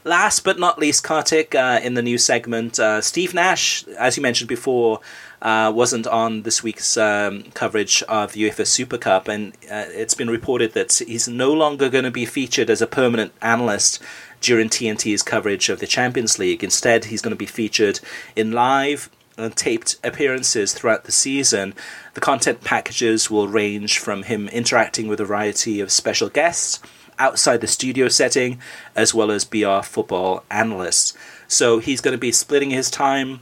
[0.03, 4.23] Last but not least, Kartik, uh, in the new segment, uh, Steve Nash, as you
[4.23, 4.99] mentioned before,
[5.43, 10.15] uh, wasn't on this week's um, coverage of the UEFA Super Cup, and uh, it's
[10.15, 14.01] been reported that he's no longer going to be featured as a permanent analyst
[14.41, 16.63] during TNT's coverage of the Champions League.
[16.63, 17.99] Instead, he's going to be featured
[18.35, 21.73] in live and taped appearances throughout the season.
[22.13, 26.79] The content packages will range from him interacting with a variety of special guests
[27.17, 28.59] outside the studio setting,
[28.95, 31.15] as well as BR football analysts.
[31.47, 33.39] So he's going to be splitting his time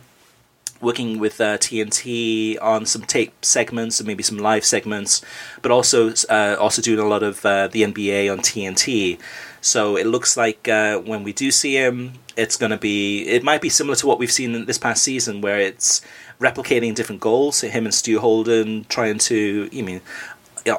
[0.81, 5.21] working with uh, TNT on some tape segments and maybe some live segments,
[5.61, 9.19] but also uh, also doing a lot of uh, the NBA on TNT.
[9.61, 13.43] So it looks like uh, when we do see him, it's going to be it
[13.43, 16.01] might be similar to what we've seen this past season, where it's
[16.39, 17.61] replicating different goals.
[17.61, 20.01] Him and Stu Holden trying to, you mean,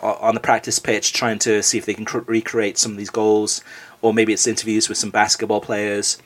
[0.03, 3.11] on the practice pitch, trying to see if they can cr- recreate some of these
[3.11, 3.62] goals,
[4.01, 6.18] or maybe it's interviews with some basketball players.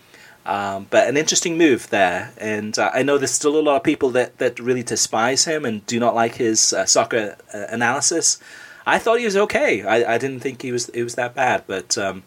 [0.46, 3.82] Um, but an interesting move there, and uh, I know there's still a lot of
[3.82, 8.38] people that, that really despise him and do not like his uh, soccer uh, analysis.
[8.86, 9.82] I thought he was okay.
[9.82, 12.24] I, I didn't think he was it was that bad, but um,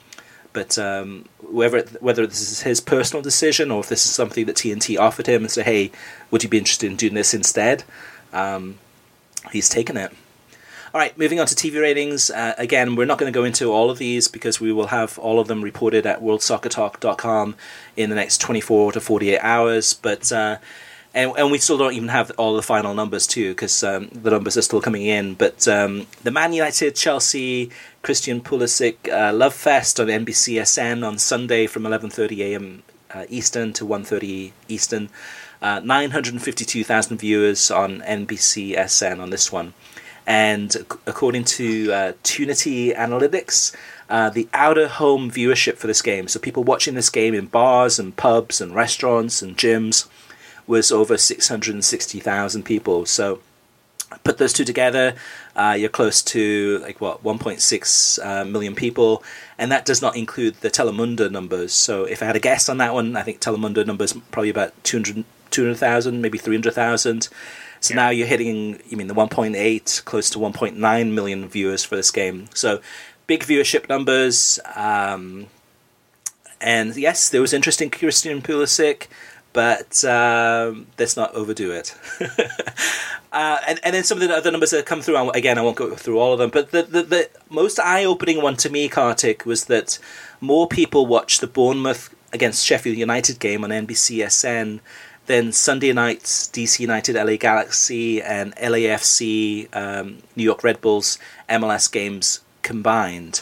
[0.58, 4.56] but um, whether whether this is his personal decision or if this is something that
[4.56, 5.92] TNT offered him and said, "Hey,
[6.32, 7.84] would you be interested in doing this instead?"
[8.34, 8.80] Um,
[9.52, 10.12] he's taken it.
[10.96, 12.32] All right, moving on to TV ratings.
[12.32, 15.20] Uh, again, we're not going to go into all of these because we will have
[15.20, 17.56] all of them reported at worldsoccertalk.com
[17.96, 19.94] in the next 24 to 48 hours.
[19.94, 20.58] But uh,
[21.14, 24.32] and, and we still don't even have all the final numbers too because um, the
[24.32, 25.34] numbers are still coming in.
[25.34, 31.68] But um, the Man United Chelsea Christian Pulisic uh, Love Fest on NBCSN on Sunday
[31.68, 32.84] from 11:30 a.m.
[33.14, 35.10] Uh, Eastern to 1:30 Eastern.
[35.60, 39.74] Uh, 952,000 viewers on NBCSN on this one.
[40.28, 40.76] And
[41.08, 43.74] according to uh, Tunity Analytics,
[44.10, 47.98] uh, the outer home viewership for this game, so people watching this game in bars
[47.98, 50.08] and pubs and restaurants and gyms,
[50.68, 53.06] was over 660,000 people.
[53.06, 53.40] So
[54.24, 55.16] put those two together,
[55.56, 59.24] uh, you're close to like what 1.6 uh, million people,
[59.58, 61.74] and that does not include the Telemundo numbers.
[61.74, 64.72] So if I had a guess on that one, I think Telemundo numbers probably about
[64.84, 67.30] 200 200,000, maybe 300,000.
[67.80, 67.96] So yeah.
[67.96, 72.48] now you're hitting, you mean the 1.8, close to 1.9 million viewers for this game.
[72.54, 72.82] So
[73.28, 74.60] big viewership numbers.
[74.76, 75.48] Um,
[76.60, 79.08] and yes, there was interesting Christian Pulisic,
[79.54, 81.96] but um, let's not overdo it.
[83.32, 85.78] uh, and, and then some of the other numbers that come through, again, I won't
[85.78, 88.88] go through all of them, but the, the, the most eye opening one to me,
[88.88, 90.00] Kartik, was that
[90.42, 94.80] more people watched the Bournemouth against Sheffield United game on NBCSN
[95.28, 101.20] than Sunday nights, DC United, LA Galaxy, and LAFC, um, New York Red Bulls
[101.50, 103.42] MLS games combined.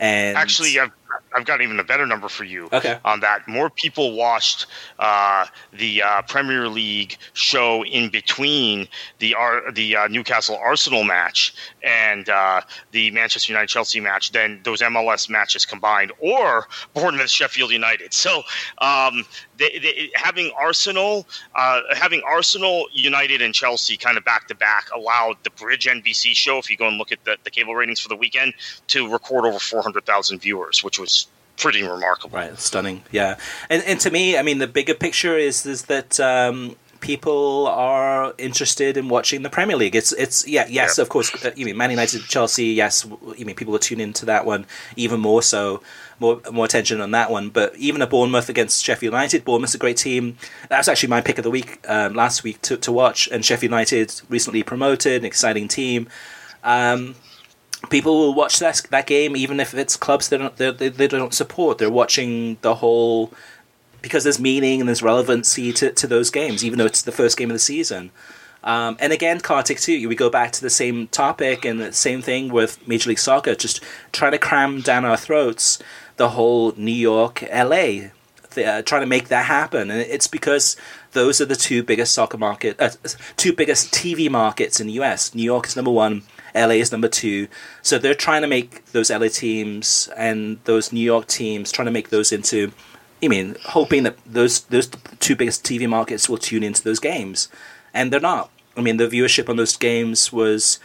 [0.00, 0.92] And actually, I've,
[1.38, 2.68] I've got even a better number for you.
[2.72, 2.98] Okay.
[3.04, 4.66] On that, more people watched
[4.98, 12.28] uh, the uh, Premier League show in between the uh, the Newcastle Arsenal match and
[12.28, 12.60] uh,
[12.90, 18.12] the Manchester United Chelsea match than those MLS matches combined, or Bournemouth Sheffield United.
[18.12, 18.42] So
[18.78, 19.24] um,
[19.56, 24.88] they, they, having Arsenal, uh, having Arsenal, United, and Chelsea kind of back to back
[24.94, 28.00] allowed the Bridge NBC show, if you go and look at the, the cable ratings
[28.00, 28.54] for the weekend,
[28.88, 31.27] to record over 400,000 viewers, which was
[31.58, 32.36] pretty remarkable.
[32.36, 33.02] Right, stunning.
[33.10, 33.36] Yeah,
[33.68, 36.18] and and to me, I mean, the bigger picture is is that.
[36.20, 39.94] Um, people are interested in watching the Premier League.
[39.94, 41.02] It's it's yeah yes yeah.
[41.02, 43.06] of course uh, you mean Man United Chelsea yes
[43.36, 45.80] you mean people are tuning into that one even more so
[46.20, 47.50] more more attention on that one.
[47.50, 50.36] But even a Bournemouth against Sheffield United, Bournemouth's a great team.
[50.68, 53.28] That was actually my pick of the week um, last week to, to watch.
[53.28, 56.08] And Sheffield United recently promoted, an exciting team.
[56.64, 57.14] Um,
[57.90, 61.34] people will watch that that game even if it's clubs they don't they, they don't
[61.34, 61.78] support.
[61.78, 63.32] They're watching the whole
[64.02, 67.36] because there's meaning and there's relevancy to, to those games, even though it's the first
[67.36, 68.10] game of the season.
[68.62, 72.22] Um, and again, Kartik too, we go back to the same topic and the same
[72.22, 75.78] thing with Major League Soccer, just trying to cram down our throats
[76.16, 78.10] the whole New York, LA,
[78.56, 79.90] uh, trying to make that happen.
[79.90, 80.76] And it's because
[81.12, 82.90] those are the two biggest soccer market, uh,
[83.36, 85.34] two biggest TV markets in the US.
[85.34, 86.22] New York is number one,
[86.54, 87.48] LA is number two.
[87.82, 91.92] So they're trying to make those LA teams and those New York teams, trying to
[91.92, 92.72] make those into.
[93.22, 94.88] I mean, hoping that those those
[95.18, 97.48] two biggest TV markets will tune into those games,
[97.92, 98.50] and they're not.
[98.76, 100.78] I mean, the viewership on those games was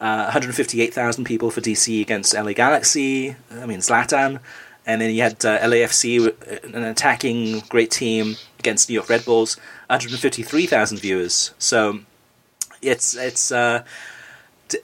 [0.00, 3.36] uh, 158,000 people for DC against LA Galaxy.
[3.50, 4.40] I mean, Zlatan
[4.88, 9.24] and then you had uh, LAFC, uh, an attacking great team against New York Red
[9.26, 9.58] Bulls,
[9.88, 11.52] 153,000 viewers.
[11.58, 12.00] So
[12.80, 13.84] it's it's uh,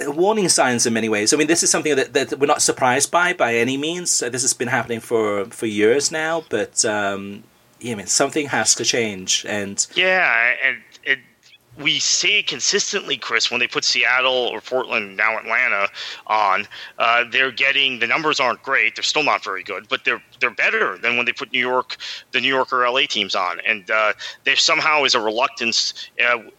[0.01, 1.33] warning signs in many ways.
[1.33, 4.21] I mean, this is something that, that we're not surprised by by any means.
[4.21, 7.45] This has been happening for for years now, but um,
[7.81, 9.45] yeah, I mean, something has to change.
[9.49, 10.79] And yeah, and
[11.79, 15.89] we say consistently, Chris, when they put Seattle or Portland, now Atlanta,
[16.27, 16.67] on,
[16.99, 18.95] uh, they're getting the numbers aren't great.
[18.97, 21.97] They're still not very good, but they're they're better than when they put New York,
[22.33, 23.61] the New York or LA teams on.
[23.67, 24.13] And uh,
[24.45, 26.09] there somehow is a reluctance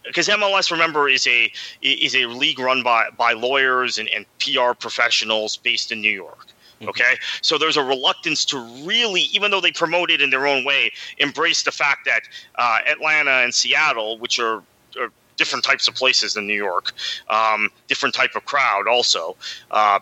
[0.04, 1.50] because uh, MLS, remember, is a
[1.82, 6.48] is a league run by by lawyers and, and PR professionals based in New York.
[6.80, 6.90] Mm-hmm.
[6.90, 10.62] Okay, so there's a reluctance to really, even though they promote it in their own
[10.62, 12.20] way, embrace the fact that
[12.56, 14.62] uh, Atlanta and Seattle, which are
[15.36, 16.92] different types of places than New York,
[17.28, 19.36] um, different type of crowd also.
[19.70, 19.98] Uh,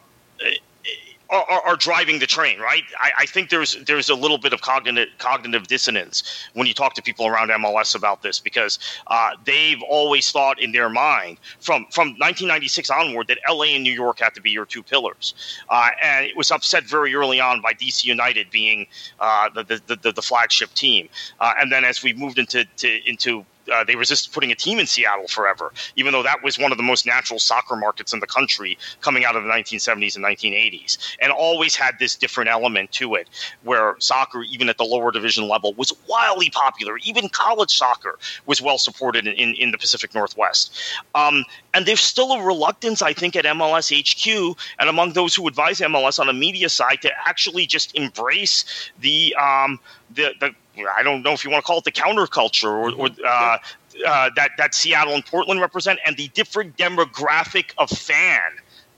[1.31, 2.83] are, are, driving the train, right?
[2.99, 6.95] I, I, think there's there's a little bit of cognitive cognitive dissonance when you talk
[6.95, 11.87] to people around MLS about this because uh, they've always thought in their mind from
[11.91, 15.35] from 1996 onward that LA and New York had to be your two pillars,
[15.69, 18.87] uh, and it was upset very early on by DC United being
[19.21, 21.09] uh, the, the, the, the flagship team,
[21.41, 24.79] uh, and then as we moved into to, into uh, they resisted putting a team
[24.79, 28.21] in Seattle forever, even though that was one of the most natural soccer markets in
[28.21, 32.91] the country coming out of the 1970s and 1980s, and always had this different element
[32.93, 33.29] to it,
[33.63, 36.99] where soccer, even at the lower division level, was wildly popular.
[37.05, 40.77] Even college soccer was well supported in, in, in the Pacific Northwest.
[41.15, 45.47] Um, and there's still a reluctance, I think, at MLS HQ and among those who
[45.49, 48.65] advise MLS on the media side to actually just embrace
[49.01, 49.79] the um,
[50.15, 50.55] the, the
[50.97, 53.59] I don't know if you want to call it the counterculture or, or uh,
[54.07, 58.41] uh, that that Seattle and Portland represent, and the different demographic of fan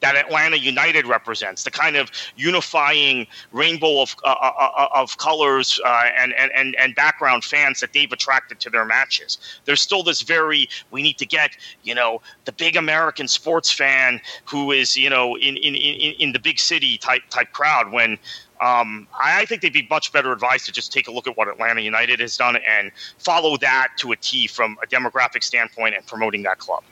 [0.00, 5.80] that Atlanta United represents, the kind of unifying rainbow of uh, uh, uh of colors
[5.84, 9.38] uh, and, and and background fans that they've attracted to their matches.
[9.64, 14.20] There's still this very we need to get you know the big American sports fan
[14.44, 18.18] who is you know in in, in, in the big city type type crowd when
[18.60, 21.48] um, I think they'd be much better advised to just take a look at what
[21.48, 26.06] Atlanta United has done and follow that to a T from a demographic standpoint and
[26.06, 26.82] promoting that club.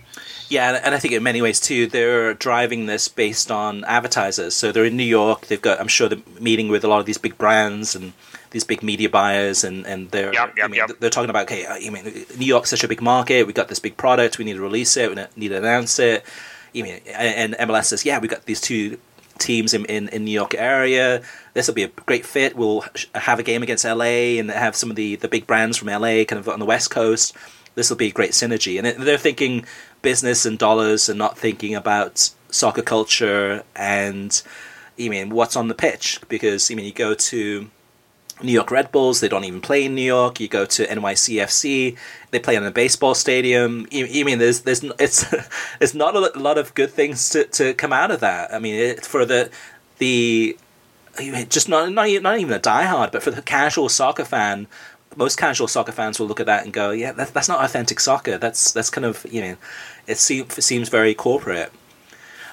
[0.49, 4.55] Yeah, and I think in many ways too, they're driving this based on advertisers.
[4.55, 5.47] So they're in New York.
[5.47, 8.13] They've got, I'm sure, they're meeting with a lot of these big brands and
[8.51, 10.91] these big media buyers, and and they're yep, yep, I mean, yep.
[11.01, 12.05] they're talking about, okay, I mean,
[12.39, 13.47] New York's such a big market.
[13.47, 14.39] We got this big product.
[14.39, 15.11] We need to release it.
[15.11, 16.25] We need to announce it.
[16.77, 18.99] I mean, and MLS says, yeah, we got these two
[19.39, 21.23] teams in, in, in New York area.
[21.55, 22.57] This will be a great fit.
[22.57, 25.89] We'll have a game against LA and have some of the, the big brands from
[25.89, 27.35] LA kind of on the West Coast.
[27.75, 28.79] This will be great synergy.
[28.79, 29.67] And they're thinking
[30.03, 34.43] business and dollars and not thinking about soccer culture and,
[34.99, 36.21] I mean, what's on the pitch.
[36.29, 37.71] Because, I mean, you go to
[38.45, 40.41] New York Red Bulls, they don't even play in New York.
[40.41, 41.97] You go to NYCFC,
[42.31, 43.87] they play in a baseball stadium.
[43.91, 45.25] You, mean there's there's it's
[45.81, 48.53] it's not a lot of good things to, to come out of that.
[48.53, 49.51] I mean, it, for the
[49.99, 50.57] the
[51.49, 54.67] just not not not even a diehard, but for the casual soccer fan,
[55.17, 58.01] most casual soccer fans will look at that and go, "Yeah, that, that's not authentic
[58.01, 58.39] soccer.
[58.39, 59.57] That's that's kind of you know,
[60.07, 61.73] it seems it seems very corporate."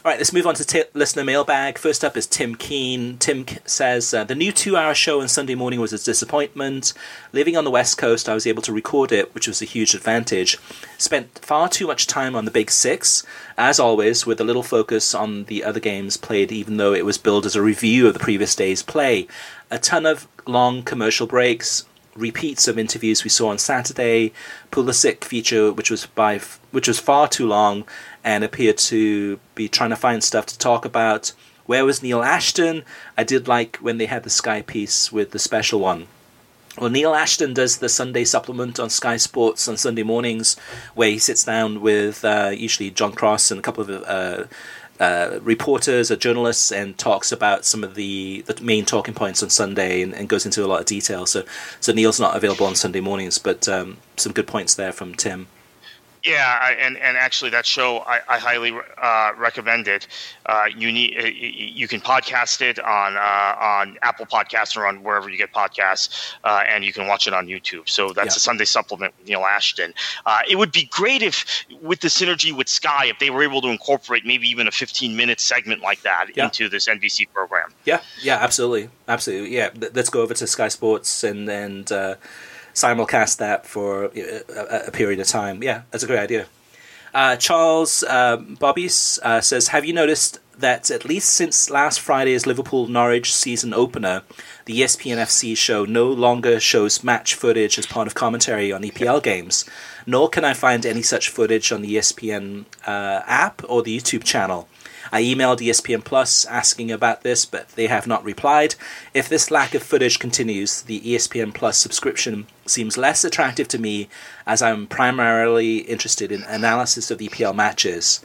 [0.03, 1.77] All right, let's move on to t- listener mailbag.
[1.77, 3.19] First up is Tim Keen.
[3.19, 6.93] Tim says uh, the new two-hour show on Sunday morning was a disappointment.
[7.33, 9.93] Living on the West Coast, I was able to record it, which was a huge
[9.93, 10.57] advantage.
[10.97, 13.23] Spent far too much time on the Big Six,
[13.59, 17.19] as always, with a little focus on the other games played, even though it was
[17.19, 19.27] billed as a review of the previous day's play.
[19.69, 21.85] A ton of long commercial breaks,
[22.15, 24.33] repeats of interviews we saw on Saturday,
[24.71, 26.39] Pulisic feature, which was by
[26.71, 27.85] which was far too long,
[28.23, 31.33] and appeared to be trying to find stuff to talk about.
[31.65, 32.83] Where was Neil Ashton?
[33.17, 36.07] I did like when they had the Sky piece with the special one.
[36.77, 40.55] Well, Neil Ashton does the Sunday supplement on Sky Sports on Sunday mornings,
[40.95, 44.45] where he sits down with uh, usually John Cross and a couple of uh,
[45.01, 49.49] uh, reporters or journalists and talks about some of the, the main talking points on
[49.49, 51.25] Sunday and, and, goes into a lot of detail.
[51.25, 51.43] So,
[51.79, 55.47] so Neil's not available on Sunday mornings, but um, some good points there from Tim.
[56.23, 60.07] Yeah, I, and and actually that show I, I highly uh, recommend it.
[60.45, 65.01] Uh, you need uh, you can podcast it on uh, on Apple Podcasts or on
[65.01, 67.89] wherever you get podcasts, uh, and you can watch it on YouTube.
[67.89, 68.37] So that's yeah.
[68.37, 69.95] a Sunday supplement with Neil Ashton.
[70.27, 73.61] Uh, it would be great if, with the synergy with Sky, if they were able
[73.61, 76.45] to incorporate maybe even a 15 minute segment like that yeah.
[76.45, 77.73] into this NBC program.
[77.85, 79.55] Yeah, yeah, absolutely, absolutely.
[79.55, 81.91] Yeah, let's go over to Sky Sports and and
[82.73, 85.63] simulcast that for a, a, period of time.
[85.63, 86.47] Yeah, that's a great idea.
[87.13, 92.45] Uh, Charles uh, Bobbies uh, says, "Have you noticed that at least since last Friday's
[92.45, 94.21] Liverpool Norwich season opener,
[94.65, 99.21] the ESPN FC show no longer shows match footage as part of commentary on EPL
[99.21, 99.65] games?
[100.05, 104.23] Nor can I find any such footage on the ESPN uh, app or the YouTube
[104.23, 104.69] channel."
[105.11, 108.75] I emailed ESPN Plus asking about this, but they have not replied.
[109.13, 114.07] If this lack of footage continues, the ESPN Plus subscription seems less attractive to me
[114.45, 118.21] as I'm primarily interested in analysis of EPL matches.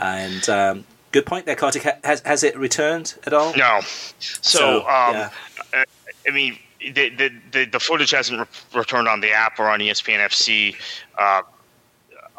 [0.00, 1.82] And um, good point there, Kartik.
[2.04, 3.54] Has, has it returned at all?
[3.56, 3.80] No.
[4.18, 5.30] So, so um, yeah.
[6.26, 9.80] I mean, the, the, the, the, footage hasn't re- returned on the app or on
[9.80, 10.76] ESPN FC.
[11.18, 11.42] Uh,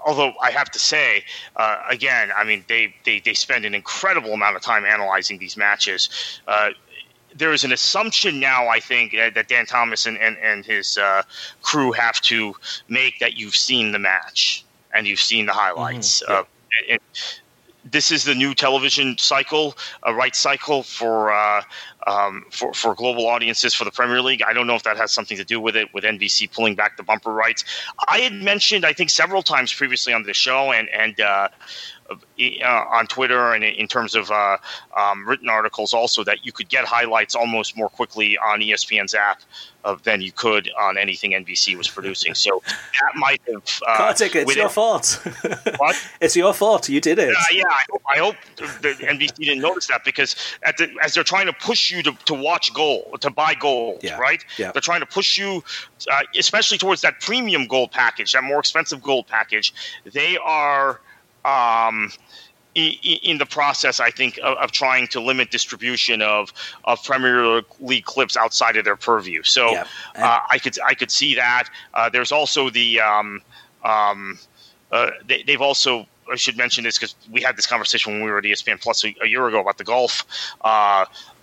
[0.05, 1.23] although I have to say,
[1.55, 5.57] uh, again, I mean, they, they, they spend an incredible amount of time analyzing these
[5.57, 6.39] matches.
[6.47, 6.69] Uh,
[7.35, 11.23] there is an assumption now, I think, that Dan Thomas and, and, and his uh,
[11.61, 12.55] crew have to
[12.87, 16.23] make that you've seen the match and you've seen the highlights.
[16.23, 16.43] Mm-hmm.
[16.87, 16.95] Yeah.
[16.95, 16.99] Uh,
[17.85, 21.61] this is the new television cycle, a right cycle for uh,
[22.07, 24.41] um, for for global audiences for the Premier League.
[24.41, 26.97] I don't know if that has something to do with it, with NBC pulling back
[26.97, 27.63] the bumper rights.
[28.07, 31.49] I had mentioned, I think, several times previously on the show, and and uh,
[32.09, 34.57] uh, on Twitter and in terms of uh,
[34.95, 39.41] um, written articles also that you could get highlights almost more quickly on ESPN's app
[39.85, 42.33] uh, than you could on anything NBC was producing.
[42.35, 43.63] So that might have.
[43.87, 45.19] Uh, Kartik, it's your fault.
[45.77, 45.95] what?
[46.21, 46.89] It's your fault.
[46.89, 47.35] You did it.
[47.51, 48.35] yeah, I hope, I hope
[48.81, 50.35] the NBC didn't notice that because
[50.77, 54.17] the, as they're trying to push you to, to watch gold, to buy gold, yeah.
[54.17, 54.43] right?
[54.57, 54.71] Yeah.
[54.71, 55.63] They're trying to push you,
[56.11, 59.73] uh, especially towards that premium gold package, that more expensive gold package.
[60.03, 61.01] They are.
[61.45, 62.11] Um,
[62.75, 66.51] in the process, I think, of, of, trying to limit distribution of,
[66.83, 69.43] of Premier League clips outside of their purview.
[69.43, 69.87] So yeah.
[70.15, 71.69] uh, I could I could see that.
[71.93, 73.41] Uh, there's also the um,
[73.85, 74.37] um,
[74.91, 78.29] uh, they, have also I should mention this because we had this conversation when we
[78.29, 80.25] were at ESPN Plus a, a year ago about the golf.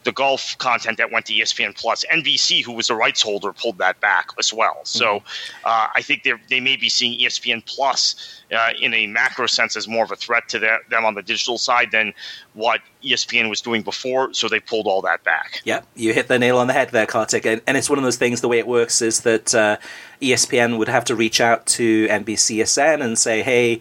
[0.04, 2.04] The golf content that went to ESPN Plus.
[2.12, 4.80] NBC, who was the rights holder, pulled that back as well.
[4.84, 5.66] So mm-hmm.
[5.66, 9.88] uh, I think they may be seeing ESPN Plus uh, in a macro sense as
[9.88, 12.12] more of a threat to them on the digital side than
[12.54, 14.32] what ESPN was doing before.
[14.34, 15.60] So they pulled all that back.
[15.64, 17.46] Yeah, you hit the nail on the head there, Kartik.
[17.46, 18.40] And, and it's one of those things.
[18.40, 19.78] The way it works is that uh,
[20.20, 23.80] ESPN would have to reach out to NBCSN and say, "Hey,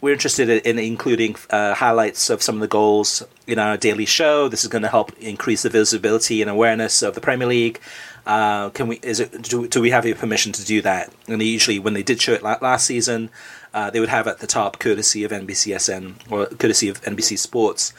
[0.00, 4.48] we're interested in including uh, highlights of some of the goals in our daily show.
[4.48, 7.80] This is going to help increase the visibility and awareness of the Premier League."
[8.24, 8.96] Uh, can we?
[9.02, 9.42] Is it?
[9.42, 11.12] Do, do, we have your permission to do that?
[11.26, 13.30] And usually, when they did show it last season,
[13.74, 17.92] uh, they would have at the top, courtesy of NBCSN or courtesy of NBC Sports.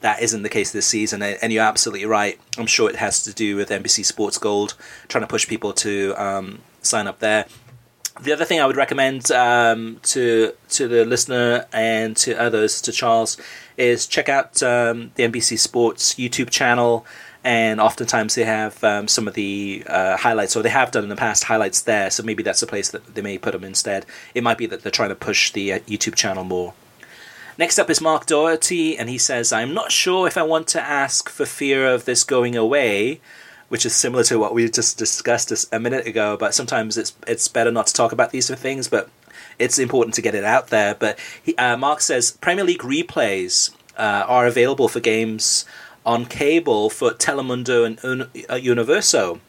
[0.00, 2.38] That isn't the case this season, and you're absolutely right.
[2.56, 4.74] I'm sure it has to do with NBC Sports Gold
[5.08, 7.46] trying to push people to um, sign up there.
[8.20, 12.92] The other thing I would recommend um, to to the listener and to others, to
[12.92, 13.36] Charles,
[13.76, 17.04] is check out um, the NBC Sports YouTube channel
[17.44, 21.08] and oftentimes they have um, some of the uh, highlights, or they have done in
[21.08, 22.10] the past highlights there.
[22.10, 24.06] So maybe that's a place that they may put them instead.
[24.34, 26.74] It might be that they're trying to push the uh, YouTube channel more.
[27.56, 30.80] Next up is Mark Doherty, and he says, "I'm not sure if I want to
[30.80, 33.20] ask for fear of this going away."
[33.68, 37.48] Which is similar to what we just discussed a minute ago, but sometimes it's it's
[37.48, 38.88] better not to talk about these sort of things.
[38.88, 39.10] But
[39.58, 40.94] it's important to get it out there.
[40.94, 45.66] But he, uh, Mark says Premier League replays uh, are available for games
[46.04, 49.40] on cable for Telemundo and uh, Universo.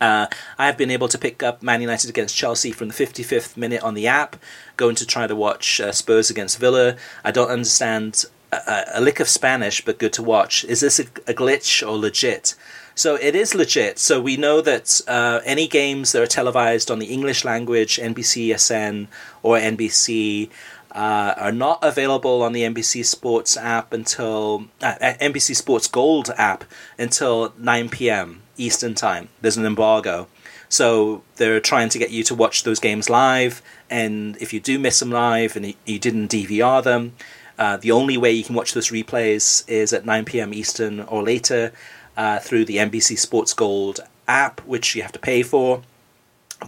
[0.00, 0.26] Uh,
[0.58, 3.82] I have been able to pick up Man United against Chelsea from the 55th minute
[3.82, 4.36] on the app,
[4.76, 6.96] going to try to watch uh, Spurs against Villa.
[7.22, 10.64] I don't understand a, a, lick of Spanish, but good to watch.
[10.64, 12.54] Is this a, a, glitch or legit?
[12.94, 13.98] So it is legit.
[13.98, 19.06] So we know that uh, any games that are televised on the English language, NBCSN
[19.42, 20.48] or NBC,
[20.92, 26.64] uh, are not available on the NBC Sports app until uh, NBC Sports Gold app
[26.98, 28.42] until 9 p.m.
[28.56, 29.28] Eastern Time.
[29.40, 30.26] There's an embargo.
[30.68, 34.78] So they're trying to get you to watch those games live, and if you do
[34.78, 37.14] miss them live and you didn't DVR them,
[37.58, 40.54] uh, the only way you can watch those replays is at 9 p.m.
[40.54, 41.72] Eastern or later
[42.16, 45.82] uh, through the NBC Sports Gold app, which you have to pay for.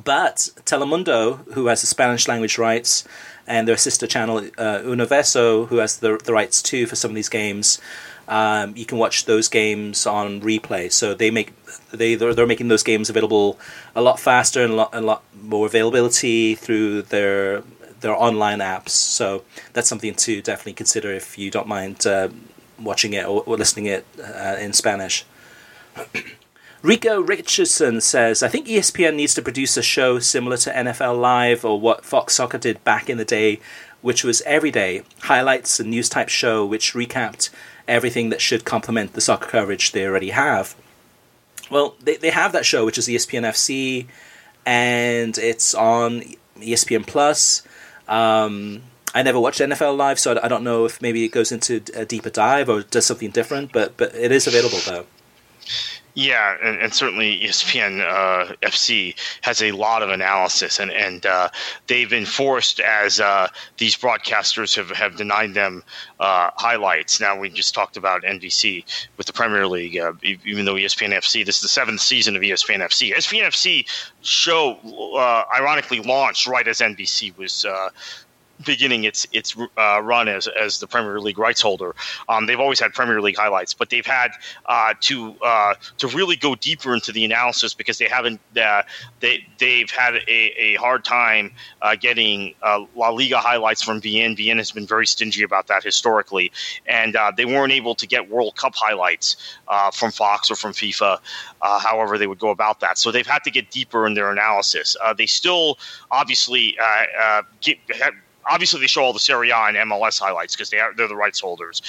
[0.04, 3.04] But Telemundo, who has the Spanish language rights,
[3.46, 7.14] and their sister channel uh, Universo, who has the the rights too for some of
[7.14, 7.80] these games.
[8.28, 10.90] Um, you can watch those games on replay.
[10.92, 11.52] So they make
[11.90, 13.58] they they're, they're, making those games available
[13.94, 17.62] a lot faster and a lot, a lot more availability through their
[18.00, 18.90] their online apps.
[18.90, 22.28] So that's something to definitely consider if you don't mind uh,
[22.80, 25.24] watching it or, or listening it uh, in Spanish.
[26.82, 31.64] Rico Richardson says, I think ESPN needs to produce a show similar to NFL Live
[31.64, 33.60] or what Fox Soccer did back in the day,
[34.00, 37.50] which was every day highlights and news type show which recapped
[37.86, 40.74] everything that should complement the soccer coverage they already have.
[41.70, 44.06] Well, they, they have that show, which is ESPN FC,
[44.66, 46.22] and it's on
[46.58, 47.62] ESPN Plus.
[48.08, 48.82] Um,
[49.14, 52.04] I never watched NFL Live, so I don't know if maybe it goes into a
[52.04, 55.06] deeper dive or does something different, but but it is available though.
[56.14, 61.48] Yeah, and, and certainly ESPN uh, FC has a lot of analysis, and and uh,
[61.86, 63.48] they've been forced as uh,
[63.78, 65.82] these broadcasters have, have denied them
[66.20, 67.18] uh, highlights.
[67.18, 68.84] Now we just talked about NBC
[69.16, 72.42] with the Premier League, uh, even though ESPN FC this is the seventh season of
[72.42, 73.14] ESPN FC.
[73.14, 73.88] ESPN FC
[74.20, 74.78] show
[75.16, 77.64] uh, ironically launched right as NBC was
[78.62, 81.94] beginning its its uh, run as as the Premier League rights holder.
[82.28, 84.32] Um, they've always had Premier League highlights, but they've had
[84.66, 88.82] uh, to uh, to really go deeper into the analysis because they haven't uh,
[89.20, 94.36] they they've had a, a hard time uh, getting uh, La Liga highlights from beIN.
[94.38, 96.52] beIN has been very stingy about that historically,
[96.86, 99.36] and they weren't able to get World Cup highlights
[99.92, 101.18] from Fox or from FIFA.
[101.60, 104.96] however, they would go about that, so they've had to get deeper in their analysis.
[105.16, 105.78] they still
[106.10, 106.76] obviously
[107.60, 107.78] get
[108.50, 111.16] obviously they show all the Serie A and MLS highlights because they are they're the
[111.16, 111.82] rights holders,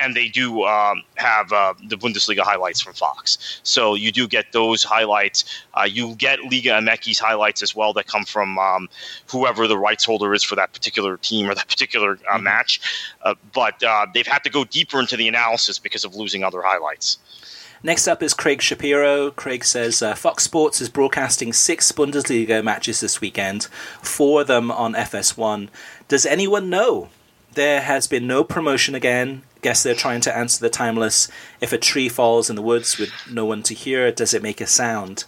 [0.00, 3.60] and they do um, have uh, the Bundesliga highlights from Fox.
[3.62, 5.44] So you do get those highlights.
[5.74, 8.88] Uh, you get Liga MX highlights as well that come from um,
[9.30, 12.44] whoever the rights holder is for that particular team or that particular uh, mm-hmm.
[12.44, 12.80] match.
[13.22, 16.62] Uh, but uh, they've had to go deeper into the analysis because of losing other
[16.62, 17.18] highlights.
[17.82, 19.30] Next up is Craig Shapiro.
[19.30, 23.64] Craig says uh, Fox Sports is broadcasting six Bundesliga matches this weekend,
[24.02, 25.68] four of them on FS1.
[26.08, 27.10] Does anyone know?
[27.54, 29.42] There has been no promotion again.
[29.62, 31.28] Guess they're trying to answer the timeless
[31.60, 34.60] if a tree falls in the woods with no one to hear, does it make
[34.60, 35.24] a sound?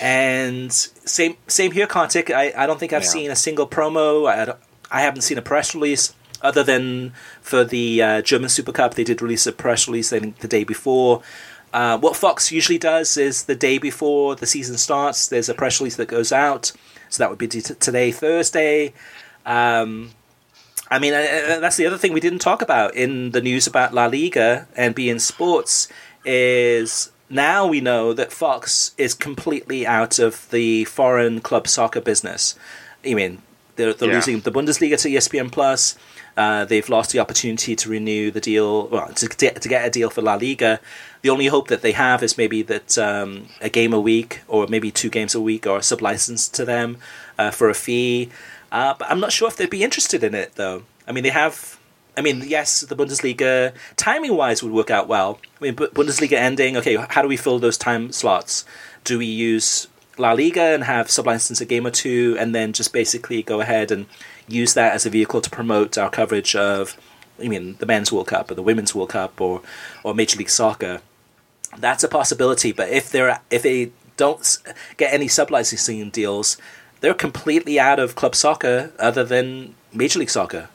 [0.00, 2.30] And same same here, Kartik.
[2.30, 3.08] I, I don't think I've yeah.
[3.08, 4.28] seen a single promo.
[4.28, 4.54] I,
[4.90, 8.94] I haven't seen a press release other than for the uh, German Super Cup.
[8.94, 11.22] They did release a press release, I think, the day before.
[11.72, 15.80] Uh, what Fox usually does is the day before the season starts, there's a press
[15.80, 16.72] release that goes out.
[17.10, 18.94] So that would be t- today, Thursday.
[19.48, 20.10] Um,
[20.90, 24.06] I mean, that's the other thing we didn't talk about in the news about La
[24.06, 25.88] Liga and beIN Sports
[26.24, 32.54] is now we know that Fox is completely out of the foreign club soccer business.
[33.04, 33.42] I mean,
[33.76, 34.16] they're, they're yeah.
[34.16, 35.96] losing the Bundesliga to ESPN Plus.
[36.36, 40.08] Uh, they've lost the opportunity to renew the deal, well, to, to get a deal
[40.08, 40.80] for La Liga.
[41.22, 44.66] The only hope that they have is maybe that um, a game a week, or
[44.68, 46.98] maybe two games a week, or sub licensed to them
[47.38, 48.30] uh, for a fee.
[48.70, 50.82] Uh, but I'm not sure if they'd be interested in it, though.
[51.06, 51.78] I mean, they have.
[52.16, 55.38] I mean, yes, the Bundesliga timing wise would work out well.
[55.60, 56.76] I mean, Bundesliga ending.
[56.76, 58.64] Okay, how do we fill those time slots?
[59.04, 59.86] Do we use
[60.18, 63.60] La Liga and have sub license a game or two, and then just basically go
[63.60, 64.06] ahead and
[64.48, 66.96] use that as a vehicle to promote our coverage of,
[67.40, 69.62] I mean, the men's World Cup or the women's World Cup or
[70.02, 71.00] or Major League Soccer.
[71.78, 74.58] That's a possibility, but if they're if they don't
[74.96, 76.56] get any sub licensing deals,
[77.00, 80.68] they're completely out of club soccer other than Major League Soccer.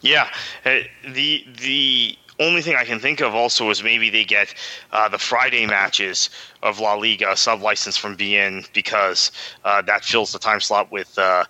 [0.00, 0.28] Yeah,
[0.64, 0.78] uh,
[1.12, 4.54] the the only thing I can think of also is maybe they get
[4.92, 6.30] uh, the Friday matches
[6.62, 9.30] of La Liga sub license from beIN because
[9.64, 11.44] uh, that fills the time slot with uh,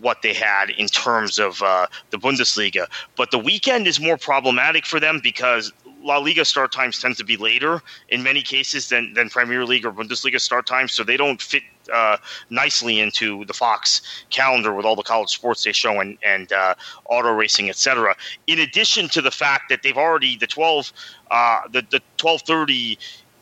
[0.00, 2.86] what they had in terms of uh, the Bundesliga.
[3.16, 5.72] But the weekend is more problematic for them because
[6.02, 9.84] La Liga start times tend to be later in many cases than, than Premier League
[9.84, 12.16] or Bundesliga start times, so they don't fit uh,
[12.50, 16.74] nicely into the Fox calendar with all the college sports they show and, and uh,
[17.06, 18.14] auto racing, etc.
[18.46, 20.92] In addition to the fact that they've already the twelve
[21.30, 22.98] uh, the the twelve thirty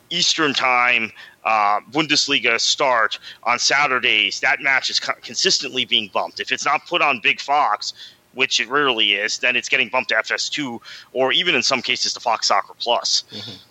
[0.09, 1.11] Eastern time
[1.43, 6.39] uh, Bundesliga start on Saturdays, that match is co- consistently being bumped.
[6.39, 7.93] If it's not put on Big Fox,
[8.37, 10.79] which it rarely is, then it's getting bumped to FS2
[11.11, 13.23] or even in some cases to Fox Soccer Plus.
[13.31, 13.63] Mm-hmm.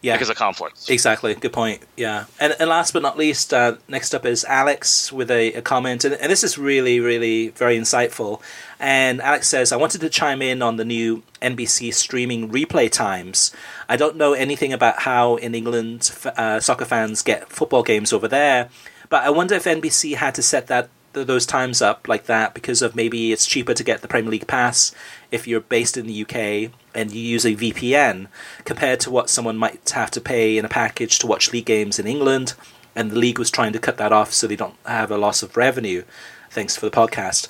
[0.00, 0.90] Yeah, because of conflicts.
[0.90, 1.34] Exactly.
[1.34, 1.82] Good point.
[1.96, 5.62] Yeah, and, and last but not least, uh, next up is Alex with a, a
[5.62, 8.42] comment, and, and, this is really, really very insightful.
[8.78, 13.50] And Alex says, "I wanted to chime in on the new NBC streaming replay times.
[13.88, 18.28] I don't know anything about how in England uh, soccer fans get football games over
[18.28, 18.68] there,
[19.08, 22.82] but I wonder if NBC had to set that those times up like that because
[22.82, 24.92] of maybe it's cheaper to get the Premier League pass
[25.30, 28.26] if you're based in the UK and you use a VPN
[28.64, 31.98] compared to what someone might have to pay in a package to watch league games
[31.98, 32.54] in England.
[32.96, 35.42] And the league was trying to cut that off so they don't have a loss
[35.42, 36.04] of revenue.
[36.50, 37.48] Thanks for the podcast.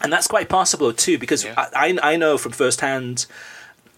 [0.00, 1.54] And that's quite possible too, because yeah.
[1.56, 3.26] I, I know from firsthand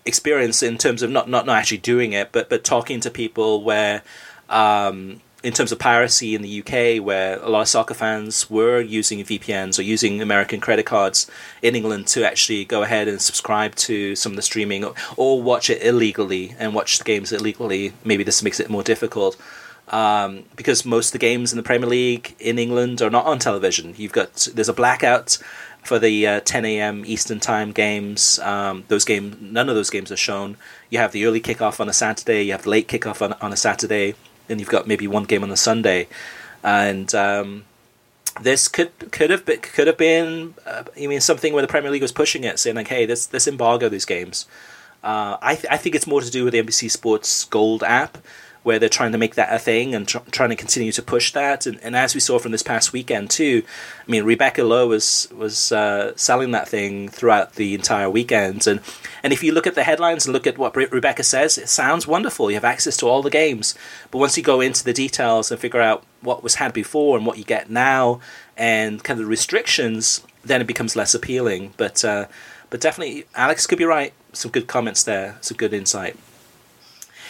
[0.05, 3.63] experience in terms of not, not, not actually doing it, but, but talking to people
[3.63, 4.03] where
[4.49, 8.81] um, in terms of piracy in the UK, where a lot of soccer fans were
[8.81, 11.31] using VPNs or using American credit cards
[11.63, 15.41] in England to actually go ahead and subscribe to some of the streaming or, or
[15.41, 17.93] watch it illegally and watch the games illegally.
[18.05, 19.37] Maybe this makes it more difficult.
[19.89, 23.39] Um, because most of the games in the Premier League in England are not on
[23.39, 23.95] television.
[23.97, 25.39] You've got there's a blackout
[25.83, 27.05] for the uh, 10 a.m.
[27.07, 28.39] Eastern Time games.
[28.41, 30.59] Um, those games, none of those games are shown.
[30.91, 32.43] You have the early kickoff on a Saturday.
[32.43, 34.15] You have the late kickoff on, on a Saturday
[34.49, 36.09] and you've got maybe one game on the Sunday,
[36.63, 37.65] and um,
[38.41, 42.03] this could could have been, could have been uh, mean something where the Premier League
[42.03, 44.47] was pushing it, saying like, hey, this this embargo these games.
[45.03, 48.19] Uh, I th- I think it's more to do with the NBC Sports Gold app
[48.69, 51.33] where they're trying to make that a thing and tr- trying to continue to push
[51.33, 51.65] that.
[51.65, 53.63] And, and, as we saw from this past weekend too,
[54.07, 58.67] I mean Rebecca Lowe was was uh, selling that thing throughout the entire weekend.
[58.67, 58.81] And
[59.23, 61.71] and if you look at the headlines and look at what Re- Rebecca says, it
[61.71, 62.51] sounds wonderful.
[62.51, 63.75] You have access to all the games,
[64.11, 67.25] but once you go into the details and figure out what was had before and
[67.25, 68.21] what you get now,
[68.55, 71.73] and kind of the restrictions, then it becomes less appealing.
[71.79, 72.27] But uh,
[72.69, 74.13] but definitely, Alex could be right.
[74.35, 75.39] Some good comments there.
[75.41, 76.19] Some good insight.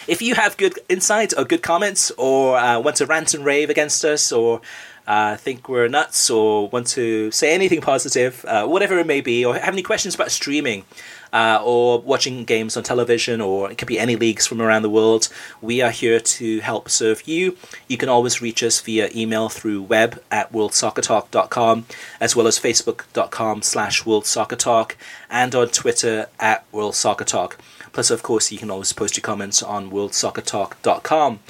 [0.08, 3.68] If you have good insight or good comments, or uh, want to rant and rave
[3.68, 4.62] against us, or
[5.06, 9.44] uh, think we're nuts or want to say anything positive, uh, whatever it may be,
[9.44, 10.84] or have any questions about streaming
[11.32, 14.90] uh, or watching games on television, or it could be any leagues from around the
[14.90, 15.28] world,
[15.60, 17.56] we are here to help serve you.
[17.86, 21.86] You can always reach us via email through web at worldsoccertalk.com,
[22.18, 24.92] as well as facebook.com slash worldsoccertalk,
[25.28, 27.56] and on Twitter at worldsoccertalk.
[27.92, 31.40] Plus, of course, you can always post your comments on worldsoccertalk.com.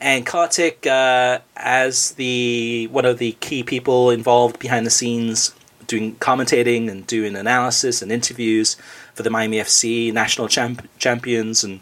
[0.00, 5.54] And Kartik, uh, as the one of the key people involved behind the scenes,
[5.86, 8.76] doing commentating and doing analysis and interviews
[9.14, 11.80] for the Miami FC national champ- champions, and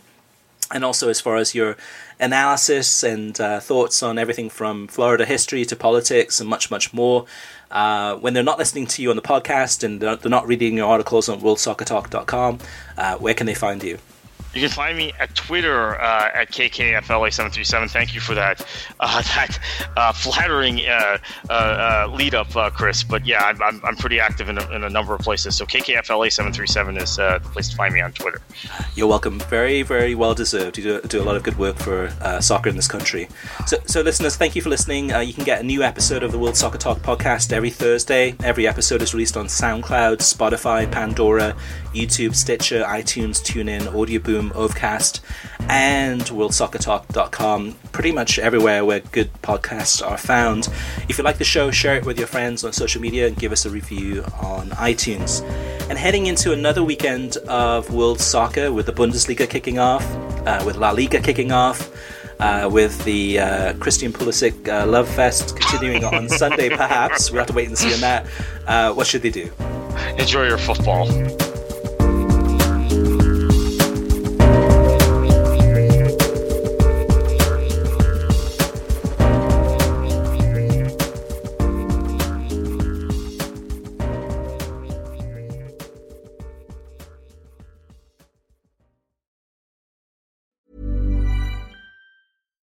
[0.71, 1.77] and also as far as your
[2.21, 7.27] analysis and uh, thoughts on everything from Florida history to politics and much much more.
[7.73, 10.89] Uh, when they're not listening to you on the podcast and they're, not reading your
[10.89, 12.59] articles on worldsoccertalk.com,
[12.99, 13.99] uh, where can they find you?
[14.55, 17.91] You can find me at Twitter uh, at KKFLA737.
[17.91, 18.61] Thank you for that
[19.01, 19.59] uh, that
[19.97, 21.19] uh, flattering uh,
[21.49, 23.03] uh, uh, lead up, Chris.
[23.03, 25.57] But yeah, I'm, I'm, I'm pretty active in a, in a, number of places.
[25.57, 28.43] So KKFLA737 is the place to find me on Twitter.
[28.95, 29.39] You're welcome.
[29.41, 30.77] Very, very well deserved.
[30.77, 32.11] You do, do a lot of good work for
[32.41, 33.29] soccer in this country.
[33.67, 35.09] So, so, listeners, thank you for listening.
[35.09, 38.35] you can get a new episode of the World Soccer Talk podcast every Thursday.
[38.45, 41.57] Every episode is released on SoundCloud, Spotify, Pandora,
[41.95, 45.21] YouTube, Stitcher, iTunes, TuneIn, Audio Boom, Overcast,
[45.69, 47.77] and worldsoccertalk.com.
[47.93, 50.69] Pretty much everywhere where good podcasts are found.
[51.09, 53.53] If you like the show, share it with your friends on social media and give
[53.53, 55.43] us a review on iTunes.
[55.89, 60.05] And heading into another weekend of World Soccer with the Bundesliga kicking off,
[60.47, 61.91] uh, with La Liga kicking off.
[62.41, 67.31] Uh, with the uh, Christian Pulisic uh, Love Fest continuing on Sunday, perhaps.
[67.31, 68.27] We'll have to wait and see on that.
[68.67, 69.53] Uh, what should they do?
[70.19, 71.07] Enjoy your football.